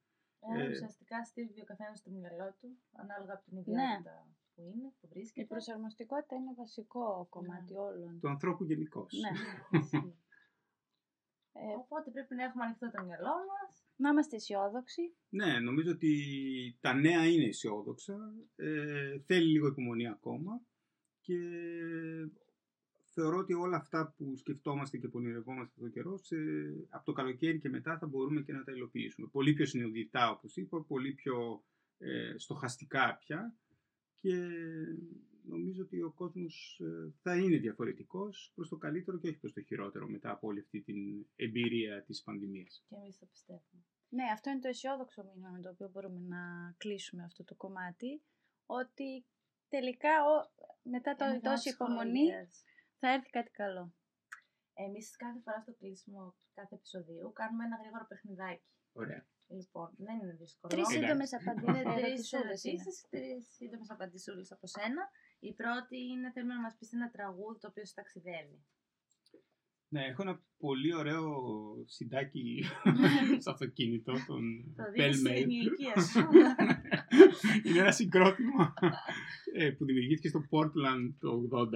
Ε, 0.56 0.62
ε, 0.62 0.68
ουσιαστικά 0.68 1.24
στήριζε 1.24 1.60
ο 1.60 1.64
καθένας 1.64 1.98
στο 1.98 2.10
μυαλό 2.10 2.56
του, 2.60 2.68
ανάλογα 2.92 3.32
από 3.32 3.44
την 3.44 3.56
ιδιότητα 3.58 3.98
ναι. 4.00 4.34
που 4.54 4.62
είναι, 4.62 4.92
που 5.00 5.08
βρίσκεται. 5.08 5.46
Η 5.46 5.46
προσαρμοστικότητα 5.46 6.34
είναι 6.36 6.54
βασικό 6.56 7.26
κομμάτι 7.30 7.72
ναι. 7.72 7.78
όλων. 7.78 8.18
Του 8.20 8.28
ανθρώπου 8.28 8.64
γενικώς. 8.64 9.12
Ναι. 9.22 9.32
ε, 11.56 11.74
Οπότε 11.78 12.10
πρέπει 12.10 12.34
να 12.34 12.44
έχουμε 12.44 12.64
ανοιχτό 12.64 12.90
το 12.90 13.02
μυαλό 13.04 13.34
μας. 13.50 13.84
Να 13.96 14.08
είμαστε 14.08 14.36
αισιόδοξοι. 14.36 15.14
Ναι, 15.28 15.58
νομίζω 15.60 15.90
ότι 15.90 16.12
τα 16.80 16.94
νέα 16.94 17.26
είναι 17.26 17.44
αισιόδοξα. 17.44 18.34
Ε, 18.56 19.18
θέλει 19.26 19.48
λίγο 19.50 19.66
υπομονή 19.66 20.08
ακόμα. 20.08 20.60
Και 21.20 21.38
θεωρώ 23.14 23.38
ότι 23.38 23.54
όλα 23.54 23.76
αυτά 23.76 24.14
που 24.16 24.36
σκεφτόμαστε 24.36 24.98
και 24.98 25.08
που 25.08 25.18
ονειρευόμαστε 25.18 25.70
αυτό 25.70 25.80
το 25.80 25.88
καιρός, 25.88 26.26
σε, 26.26 26.36
από 26.88 27.04
το 27.04 27.12
καλοκαίρι 27.12 27.58
και 27.58 27.68
μετά 27.68 27.98
θα 27.98 28.06
μπορούμε 28.06 28.42
και 28.42 28.52
να 28.52 28.64
τα 28.64 28.72
υλοποιήσουμε. 28.72 29.28
Πολύ 29.32 29.52
πιο 29.52 29.66
συνειδητά, 29.66 30.30
όπως 30.30 30.56
είπα, 30.56 30.82
πολύ 30.82 31.12
πιο 31.12 31.64
ε, 31.98 32.34
στοχαστικά 32.36 33.16
πια 33.16 33.54
και 34.14 34.36
νομίζω 35.46 35.82
ότι 35.82 36.02
ο 36.02 36.12
κόσμος 36.12 36.80
ε, 36.80 37.12
θα 37.22 37.36
είναι 37.36 37.56
διαφορετικός 37.56 38.52
προς 38.54 38.68
το 38.68 38.76
καλύτερο 38.76 39.18
και 39.18 39.28
όχι 39.28 39.38
προς 39.38 39.52
το 39.52 39.60
χειρότερο 39.60 40.08
μετά 40.08 40.30
από 40.30 40.46
όλη 40.46 40.60
αυτή 40.60 40.80
την 40.82 41.26
εμπειρία 41.36 42.04
της 42.04 42.22
πανδημίας. 42.22 42.84
Και 42.88 42.94
εμείς 42.94 43.18
το 43.18 43.26
πιστεύουμε. 43.26 43.82
Ναι, 44.08 44.24
αυτό 44.32 44.50
είναι 44.50 44.60
το 44.60 44.68
αισιόδοξο 44.68 45.24
μήνυμα 45.24 45.50
με 45.50 45.60
το 45.60 45.70
οποίο 45.70 45.88
μπορούμε 45.92 46.20
να 46.20 46.74
κλείσουμε 46.76 47.24
αυτό 47.24 47.44
το 47.44 47.54
κομμάτι, 47.54 48.22
ότι 48.66 49.26
τελικά 49.68 50.10
μετά 50.82 51.14
το 51.14 51.24
τόση 51.42 51.68
υπομονή 51.68 52.26
θα 52.98 53.12
έρθει 53.12 53.30
κάτι 53.30 53.50
καλό. 53.50 53.94
Εμείς 54.74 55.16
κάθε 55.16 55.40
φορά 55.44 55.60
στο 55.60 55.74
κλείσιμο 55.74 56.36
κάθε 56.54 56.74
επεισοδίου 56.74 57.32
κάνουμε 57.32 57.64
ένα 57.64 57.76
γρήγορο 57.80 58.06
παιχνιδάκι. 58.08 58.68
Ωραία. 58.92 59.26
Λοιπόν, 59.48 59.94
δεν 59.96 60.18
είναι 60.18 60.32
δύσκολο. 60.32 60.74
Τρεις 60.74 60.86
σύντομες 60.86 61.32
απαντήσεις. 61.32 62.30
Τρεις 63.10 63.46
σύντομες 63.56 63.90
απαντησούλε 63.90 64.42
από 64.50 64.66
σένα. 64.66 65.02
Η 65.48 65.52
πρώτη 65.52 65.96
είναι 66.12 66.30
θέλουμε 66.32 66.54
να 66.54 66.60
μας 66.60 66.76
πεις 66.78 66.92
ένα 66.92 67.10
τραγούδι 67.10 67.58
το 67.60 67.68
οποίο 67.68 67.86
σου 67.86 67.94
ταξιδεύει. 67.94 68.64
Ναι, 69.88 70.04
έχω 70.04 70.22
ένα 70.22 70.42
πολύ 70.56 70.94
ωραίο 70.94 71.26
συντάκι 71.86 72.64
στο 73.40 73.50
αυτοκίνητο, 73.50 74.12
τον 74.26 74.74
Pellmail. 74.96 75.46
Είναι 77.64 77.78
ένα 77.78 77.92
συγκρότημα 77.92 78.74
ε, 79.54 79.70
που 79.70 79.84
δημιουργήθηκε 79.84 80.28
στο 80.28 80.40
Portland 80.50 81.14
το 81.18 81.48
80 81.52 81.66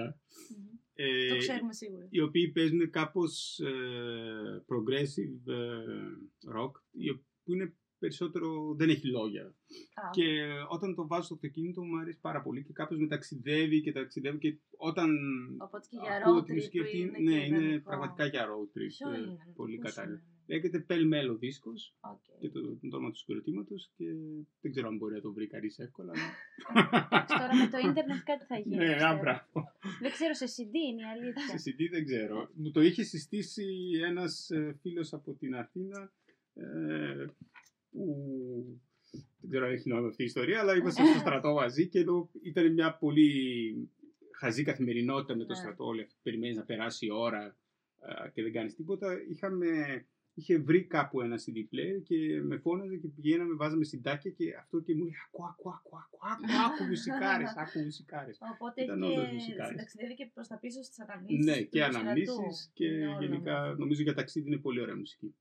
το 0.99 1.35
ε, 1.35 1.39
ξέρουμε 1.39 1.73
σίγουρα. 1.73 2.07
Οι 2.11 2.21
οποίοι 2.21 2.49
παίζουν 2.49 2.91
κάπως 2.91 3.59
ε, 3.59 4.65
progressive 4.69 5.53
ε, 5.53 5.83
rock, 6.57 6.71
που 7.45 7.55
είναι 7.55 7.75
περισσότερο 7.99 8.75
δεν 8.75 8.89
έχει 8.89 9.07
λόγια. 9.07 9.55
Και 10.11 10.25
όταν 10.69 10.95
το 10.95 11.07
βάζω 11.07 11.23
στο 11.23 11.35
αυτοκίνητο 11.35 11.85
μου 11.85 11.99
αρέσει 11.99 12.19
πάρα 12.21 12.43
πολύ 12.43 12.63
και 12.63 12.73
κάποιος 12.73 13.01
με 13.01 13.07
ταξιδεύει 13.07 13.81
και 13.81 13.93
ταξιδεύει 13.93 14.39
και 14.39 14.57
όταν 14.77 15.11
Οπότε 15.59 15.87
και 15.91 15.97
για 16.03 16.23
road 16.27 16.51
trip 16.51 16.95
είναι, 16.95 17.19
ναι, 17.19 17.45
είναι 17.45 17.79
πραγματικά 17.79 18.27
για 18.27 18.47
road 18.47 18.79
trip. 18.79 19.17
είναι, 19.17 19.53
πολύ 19.55 19.79
κατάλληλο. 19.79 20.21
Λέγεται 20.47 20.87
Pell 20.89 21.31
ο 21.31 21.37
δίσκος 21.37 21.95
okay. 22.01 22.37
και 22.41 22.49
το, 22.49 22.61
το, 22.63 22.79
το 22.91 22.97
όνομα 22.97 23.11
του 23.11 23.19
συγκροτήματος 23.19 23.91
και 23.97 24.05
δεν 24.61 24.71
ξέρω 24.71 24.89
αν 24.89 24.97
μπορεί 24.97 25.15
να 25.15 25.21
το 25.21 25.33
βρει 25.33 25.47
κανείς 25.47 25.79
εύκολα. 25.79 26.13
Τώρα 27.29 27.57
με 27.57 27.69
το 27.71 27.89
ίντερνετ 27.89 28.23
κάτι 28.25 28.45
θα 28.45 28.59
γίνει. 28.59 28.77
Ναι, 28.85 28.97
άμπρα. 29.05 29.49
Δεν 30.01 30.11
ξέρω, 30.11 30.35
σε 30.35 30.45
CD 30.45 30.75
είναι 30.91 31.03
η 31.03 31.05
αλήθεια. 31.05 31.59
Σε 31.59 31.71
CD 31.71 31.91
δεν 31.91 32.05
ξέρω. 32.05 32.51
Μου 32.55 32.71
το 32.71 32.81
είχε 32.81 33.03
συστήσει 33.03 33.67
ένας 34.05 34.51
ε, 34.51 34.77
φίλος 34.81 35.13
από 35.13 35.33
την 35.33 35.57
Αθήνα 35.57 36.13
ε, 36.55 37.27
που 37.91 38.05
δεν 39.41 39.51
ξέρω 39.51 39.67
αν 39.67 39.73
έχει 39.73 39.89
νόημα 39.89 40.09
αυτή 40.09 40.23
η 40.23 40.25
ιστορία, 40.25 40.61
αλλά 40.61 40.77
είμαστε 40.77 41.07
στο 41.07 41.19
στρατό 41.19 41.53
μαζί 41.53 41.89
και 41.89 41.99
εδώ 41.99 42.31
ήταν 42.43 42.73
μια 42.73 42.95
πολύ 42.95 43.31
χαζή 44.35 44.63
καθημερινότητα 44.63 45.37
με 45.37 45.45
το 45.45 45.53
ναι. 45.53 45.59
στρατό. 45.59 45.85
Όλοι 45.85 46.07
περιμένεις 46.23 46.57
να 46.57 46.65
περάσει 46.65 47.07
η 47.07 47.11
ώρα 47.11 47.57
ε, 48.25 48.29
και 48.29 48.43
δεν 48.43 48.53
κάνεις 48.53 48.75
τίποτα. 48.75 49.17
Είχαμε 49.31 49.67
είχε 50.39 50.59
βρει 50.59 50.85
κάπου 50.85 51.21
ένα 51.21 51.37
CD 51.37 51.59
player 51.59 52.03
και 52.05 52.41
με 52.43 52.57
φώναζε 52.57 52.97
και 52.97 53.09
πηγαίναμε, 53.09 53.55
βάζαμε 53.55 53.85
συντάκια 53.85 54.31
και 54.31 54.57
αυτό 54.59 54.81
και 54.81 54.95
μου 54.95 55.05
λέει 55.05 55.15
Ακού, 55.27 55.45
ακού, 55.45 55.69
ακού, 55.71 55.97
ακού, 56.03 56.19
ακού, 56.33 56.73
ακού 56.73 56.85
μουσικάρες, 56.85 57.55
ακού 57.63 57.79
μουσικάρες. 57.81 58.39
Οπότε 58.55 58.85
και 58.85 59.75
ταξιδεύει 59.77 60.15
και 60.15 60.31
προς 60.35 60.49
τα 60.49 60.59
πίσω 60.59 60.83
στις 60.83 61.01
αναμνήσεις 61.01 61.45
Ναι, 61.45 61.63
και 61.63 61.85
αναμνήσεις 61.85 62.71
και 62.73 62.89
γενικά 63.21 63.75
νομίζω 63.79 64.03
για 64.03 64.15
ταξίδι 64.15 64.47
είναι 64.47 64.59
πολύ 64.59 64.81
ωραία 64.81 64.97
μουσική. 64.97 65.35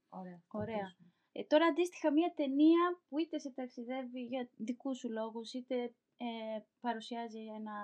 Ωραία. 0.48 0.96
Ωραία. 1.38 1.44
Ε, 1.44 1.44
τώρα 1.48 1.66
αντίστοιχα 1.66 2.12
μια 2.12 2.34
ταινία 2.36 2.84
που 3.10 3.20
είτε 3.20 3.40
σε 3.40 3.52
ταξιδεύει 3.56 4.22
για 4.22 4.50
δικούς 4.58 4.98
σου 4.98 5.10
λόγους 5.12 5.54
είτε 5.54 5.76
ε, 6.20 6.60
παρουσιάζει 6.80 7.40
ένα, 7.60 7.78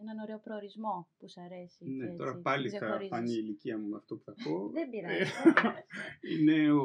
έναν 0.00 0.18
ωραίο 0.18 0.38
προορισμό 0.38 1.08
που 1.18 1.28
σου 1.28 1.40
αρέσει. 1.40 1.84
Ναι, 1.84 2.16
τώρα 2.16 2.36
πάλι 2.36 2.70
θα 2.70 3.00
φανεί 3.08 3.32
η 3.32 3.40
ηλικία 3.42 3.78
μου 3.78 3.88
με 3.88 3.96
αυτό 3.96 4.16
που 4.16 4.22
θα 4.24 4.34
πω. 4.44 4.68
δεν 4.68 4.90
πειράζει. 4.90 5.30
είναι 6.32 6.72
ο, 6.72 6.82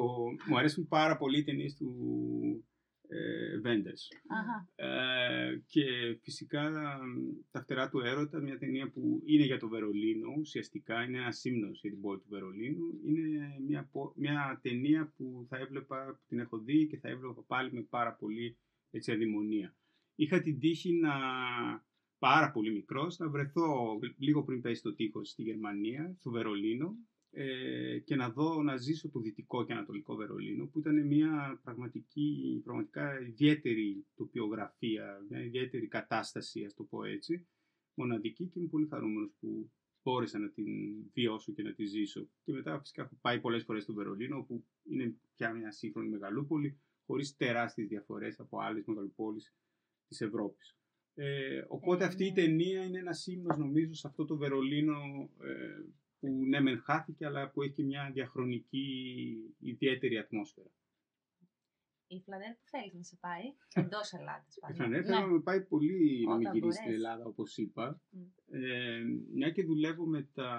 μου 0.47 0.57
αρέσουν 0.57 0.87
πάρα 0.87 1.17
πολύ 1.17 1.39
οι 1.39 1.43
ταινίες 1.43 1.75
του 1.75 1.89
ε, 3.07 3.57
Ε, 4.75 5.61
και 5.67 5.83
φυσικά 6.21 6.71
τα 7.51 7.61
φτερά 7.61 7.89
του 7.89 7.99
έρωτα, 7.99 8.41
μια 8.41 8.57
ταινία 8.57 8.89
που 8.89 9.21
είναι 9.25 9.45
για 9.45 9.59
το 9.59 9.67
Βερολίνο, 9.67 10.33
ουσιαστικά 10.37 11.03
είναι 11.03 11.17
ένα 11.17 11.31
σύμνος 11.31 11.79
για 11.81 11.91
την 11.91 12.01
πόλη 12.01 12.19
του 12.19 12.29
Βερολίνου. 12.29 12.99
Είναι 13.05 13.59
μια, 13.67 13.89
μια 14.15 14.59
ταινία 14.61 15.13
που 15.17 15.45
θα 15.49 15.57
έβλεπα, 15.57 16.05
που 16.05 16.25
την 16.27 16.39
έχω 16.39 16.57
δει 16.57 16.87
και 16.87 16.97
θα 16.97 17.09
έβλεπα 17.09 17.43
πάλι 17.47 17.73
με 17.73 17.81
πάρα 17.81 18.13
πολύ 18.13 18.57
έτσι, 18.91 19.11
αδημονία 19.11 19.75
είχα 20.17 20.41
την 20.41 20.59
τύχη 20.59 20.93
να 20.93 21.13
πάρα 22.19 22.51
πολύ 22.51 22.71
μικρός 22.71 23.17
να 23.17 23.29
βρεθώ 23.29 23.99
λίγο 24.17 24.43
πριν 24.43 24.61
πέσει 24.61 24.81
το 24.81 24.93
τείχος 24.93 25.29
στη 25.29 25.41
Γερμανία, 25.43 26.15
στο 26.19 26.31
Βερολίνο 26.31 26.95
ε, 27.39 27.99
και 27.99 28.15
να 28.15 28.29
δω, 28.29 28.63
να 28.63 28.77
ζήσω 28.77 29.09
το 29.09 29.19
δυτικό 29.19 29.65
και 29.65 29.73
ανατολικό 29.73 30.15
Βερολίνο 30.15 30.65
που 30.65 30.79
ήταν 30.79 31.05
μια 31.05 31.59
πραγματική, 31.63 32.61
πραγματικά 32.63 33.21
ιδιαίτερη 33.21 34.05
τοπιογραφία, 34.15 35.25
μια 35.29 35.43
ιδιαίτερη 35.43 35.87
κατάσταση, 35.87 36.63
ας 36.63 36.73
το 36.73 36.83
πω 36.83 37.03
έτσι 37.03 37.47
μοναδική 37.93 38.45
και 38.45 38.59
είμαι 38.59 38.67
πολύ 38.67 38.87
χαρούμενος 38.87 39.31
που 39.39 39.71
μπόρεσα 40.03 40.39
να 40.39 40.49
την 40.49 40.65
βιώσω 41.13 41.51
και 41.51 41.63
να 41.63 41.73
τη 41.73 41.85
ζήσω. 41.85 42.27
Και 42.43 42.53
μετά 42.53 42.79
φυσικά 42.79 43.01
έχω 43.03 43.17
πάει 43.21 43.39
πολλές 43.39 43.63
φορές 43.63 43.83
στο 43.83 43.93
Βερολίνο, 43.93 44.37
όπου 44.37 44.65
είναι 44.83 45.15
πια 45.35 45.53
μια 45.53 45.71
σύγχρονη 45.71 46.09
μεγαλούπολη, 46.09 46.79
χωρίς 47.05 47.35
τεράστιες 47.35 47.87
διαφορές 47.87 48.39
από 48.39 48.59
άλλες 48.59 48.85
μεγαλοπόλεις 48.85 49.53
της 50.07 50.21
Ευρώπης. 50.21 50.77
Ε, 51.13 51.65
οπότε 51.67 52.03
Ε, 52.03 52.07
αυτή 52.07 52.25
η 52.25 52.29
ναι. 52.29 52.33
ταινία 52.33 52.83
είναι 52.83 52.99
ένας 52.99 53.27
ύμνος 53.27 53.57
νομίζω 53.57 53.93
σε 53.93 54.07
αυτό 54.07 54.25
το 54.25 54.37
Βερολίνο 54.37 55.29
ε, 55.41 55.83
που 56.19 56.27
ναι 56.49 56.59
μεν 56.61 56.81
χάθηκε 56.81 57.25
αλλά 57.25 57.49
που 57.49 57.61
έχει 57.61 57.73
και 57.73 57.83
μια 57.83 58.09
διαχρονική 58.13 58.85
ιδιαίτερη 59.59 60.17
ατμόσφαιρα. 60.17 60.69
Η 62.09 62.21
Φλανέρ 62.21 62.51
που 62.53 62.63
θέλεις 62.65 62.93
να 62.93 63.03
σε 63.03 63.17
πάει, 63.21 63.43
εντός 63.85 64.13
Ελλάδας. 64.13 64.55
Η 64.69 64.73
Φλανέρ 64.73 64.99
Ναι. 64.99 65.05
θέλω 65.05 65.19
να 65.19 65.27
με 65.31 65.39
πάει 65.41 65.61
πολύ 65.65 66.25
να 66.27 66.35
με 66.35 66.39
Όταν 66.39 66.53
γυρίσει 66.53 66.71
στην 66.77 66.83
μπορέσει. 66.85 66.93
Ελλάδα 67.03 67.25
όπως 67.25 67.57
είπα. 67.57 68.01
Μμ. 68.09 68.21
Ε, 68.51 68.99
μια 69.33 69.49
και 69.51 69.63
δουλεύω 69.63 70.05
με 70.05 70.29
τα 70.33 70.49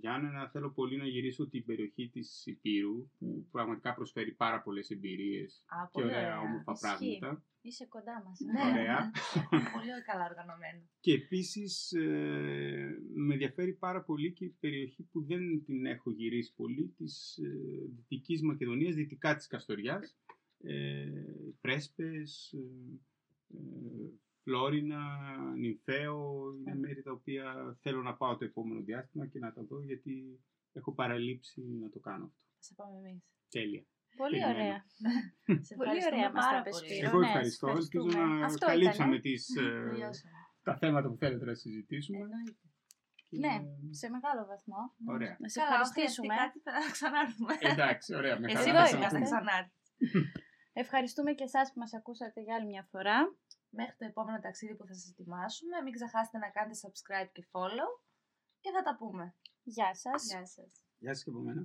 Γιάννενα 0.00 0.48
θέλω 0.48 0.70
πολύ 0.70 0.96
να 0.96 1.06
γυρίσω 1.06 1.48
την 1.48 1.64
περιοχή 1.64 2.08
της 2.08 2.46
Υπήρου 2.46 3.08
που 3.18 3.46
πραγματικά 3.50 3.94
προσφέρει 3.94 4.32
πάρα 4.32 4.62
πολλές 4.62 4.90
εμπειρίες 4.90 5.64
Α, 5.66 5.76
και 5.90 6.00
πολύ 6.00 6.04
ωραία 6.06 6.18
ωραία. 6.38 6.40
όμορφα 6.40 6.72
Ισχύει. 6.72 7.18
πράγματα. 7.18 7.44
Είσαι 7.66 7.86
κοντά 7.86 8.22
μας. 8.24 8.40
Ναι. 8.40 8.70
Ωραία. 8.70 9.10
πολύ 9.74 9.88
καλά 10.06 10.24
οργανωμένο. 10.24 10.82
Και 11.00 11.12
επίσης 11.12 11.92
ε, 11.92 12.98
με 13.14 13.32
ενδιαφέρει 13.32 13.72
πάρα 13.72 14.02
πολύ 14.02 14.32
και 14.32 14.44
η 14.44 14.56
περιοχή 14.60 15.02
που 15.02 15.24
δεν 15.24 15.64
την 15.64 15.86
έχω 15.86 16.10
γυρίσει 16.10 16.54
πολύ 16.54 16.94
της 16.96 17.36
ε, 17.36 17.48
Δυτικής 17.96 18.42
Μακεδονίας, 18.42 18.94
δυτικά 18.94 19.36
της 19.36 19.46
Καστοριάς. 19.46 20.16
Ε, 20.58 21.06
Πρέσπες, 21.60 22.52
ε, 22.52 22.58
ε, 23.56 24.10
Φλόρινα, 24.42 25.02
Νυμφαίο, 25.56 26.52
είναι 26.58 26.74
μέρη 26.74 27.02
τα 27.02 27.12
οποία 27.12 27.78
θέλω 27.80 28.02
να 28.02 28.14
πάω 28.16 28.36
το 28.36 28.44
επόμενο 28.44 28.80
διάστημα 28.80 29.26
και 29.26 29.38
να 29.38 29.52
τα 29.52 29.64
δω 29.64 29.82
γιατί 29.82 30.40
έχω 30.72 30.94
παραλείψει 30.94 31.62
να 31.62 31.90
το 31.90 32.00
κάνω 32.00 32.24
αυτό. 32.24 32.42
Θα 32.56 32.62
σε 32.62 32.74
πάμε 32.74 33.08
εμείς. 33.08 33.22
Τέλεια. 33.48 33.84
Πολύ 34.22 34.38
Περιμένω. 34.38 34.54
ωραία. 34.58 34.78
Σε 35.68 35.74
Πολύ 35.78 35.88
ευχαριστούμε 35.90 36.16
ωραία 36.16 36.30
μας 36.34 36.44
πάρα 36.44 36.58
τα 36.58 36.62
πες, 36.66 36.74
πολύ. 36.76 36.88
Σπύρο. 36.90 37.08
Εγώ 37.08 37.18
ναι, 37.20 37.26
ευχαριστώ. 37.30 37.66
σε 37.66 37.72
Ελπίζω 37.72 38.06
ευχαριστούμε. 38.08 38.38
να 38.40 38.46
Αυτό 38.50 38.64
καλύψαμε 38.70 39.14
ήτανε. 39.16 39.24
τις, 39.26 39.42
ε, 39.56 39.62
Τελειώσαμε. 39.90 40.38
τα 40.68 40.74
θέματα 40.82 41.06
που 41.10 41.16
θέλετε 41.22 41.44
να 41.50 41.54
συζητήσουμε. 41.62 42.18
Εννοείται. 42.24 42.64
Και- 43.28 43.38
Ναι, 43.44 43.54
σε 44.00 44.06
μεγάλο 44.16 44.40
βαθμό. 44.52 44.80
Ωραία. 45.14 45.34
Να 45.42 45.48
σε 45.48 45.58
Καλά, 45.60 45.70
αν 45.70 45.74
χρειαστεί 45.74 46.00
ευχαριστήσουμε. 46.00 46.34
κάτι 46.42 46.56
θα 46.66 46.72
ξανάρθουμε. 46.96 47.52
Εντάξει, 47.72 48.08
ωραία. 48.20 48.34
Με 48.40 48.46
Εσύ 48.52 48.56
χαρά 48.56 48.70
εδώ 48.70 48.80
να 48.82 48.86
δεν 48.90 48.96
είμαστε. 48.98 49.18
θα 49.18 49.24
ξαναπούμε. 49.24 49.50
ξανάρθει. 49.50 49.72
Ευχαριστούμε 50.82 51.30
και 51.38 51.46
εσάς 51.50 51.66
που 51.72 51.78
μας 51.82 51.92
ακούσατε 51.98 52.38
για 52.46 52.54
άλλη 52.56 52.66
μια 52.72 52.84
φορά. 52.92 53.16
Μέχρι 53.78 53.94
το 54.00 54.04
επόμενο 54.12 54.38
ταξίδι 54.46 54.74
που 54.76 54.84
θα 54.88 54.94
σας 54.98 55.08
ετοιμάσουμε, 55.12 55.76
μην 55.84 55.92
ξεχάσετε 55.98 56.38
να 56.44 56.48
κάνετε 56.56 56.76
subscribe 56.82 57.30
και 57.36 57.42
follow 57.52 57.88
και 58.62 58.70
θα 58.76 58.82
τα 58.86 58.92
πούμε. 59.00 59.24
Γεια 59.62 59.90
σας. 60.02 60.20
Γεια 60.32 60.46
σας. 60.54 60.70
Γεια 61.02 61.12
σας 61.14 61.22
και 61.24 61.30
από 61.30 61.40
μένα. 61.46 61.62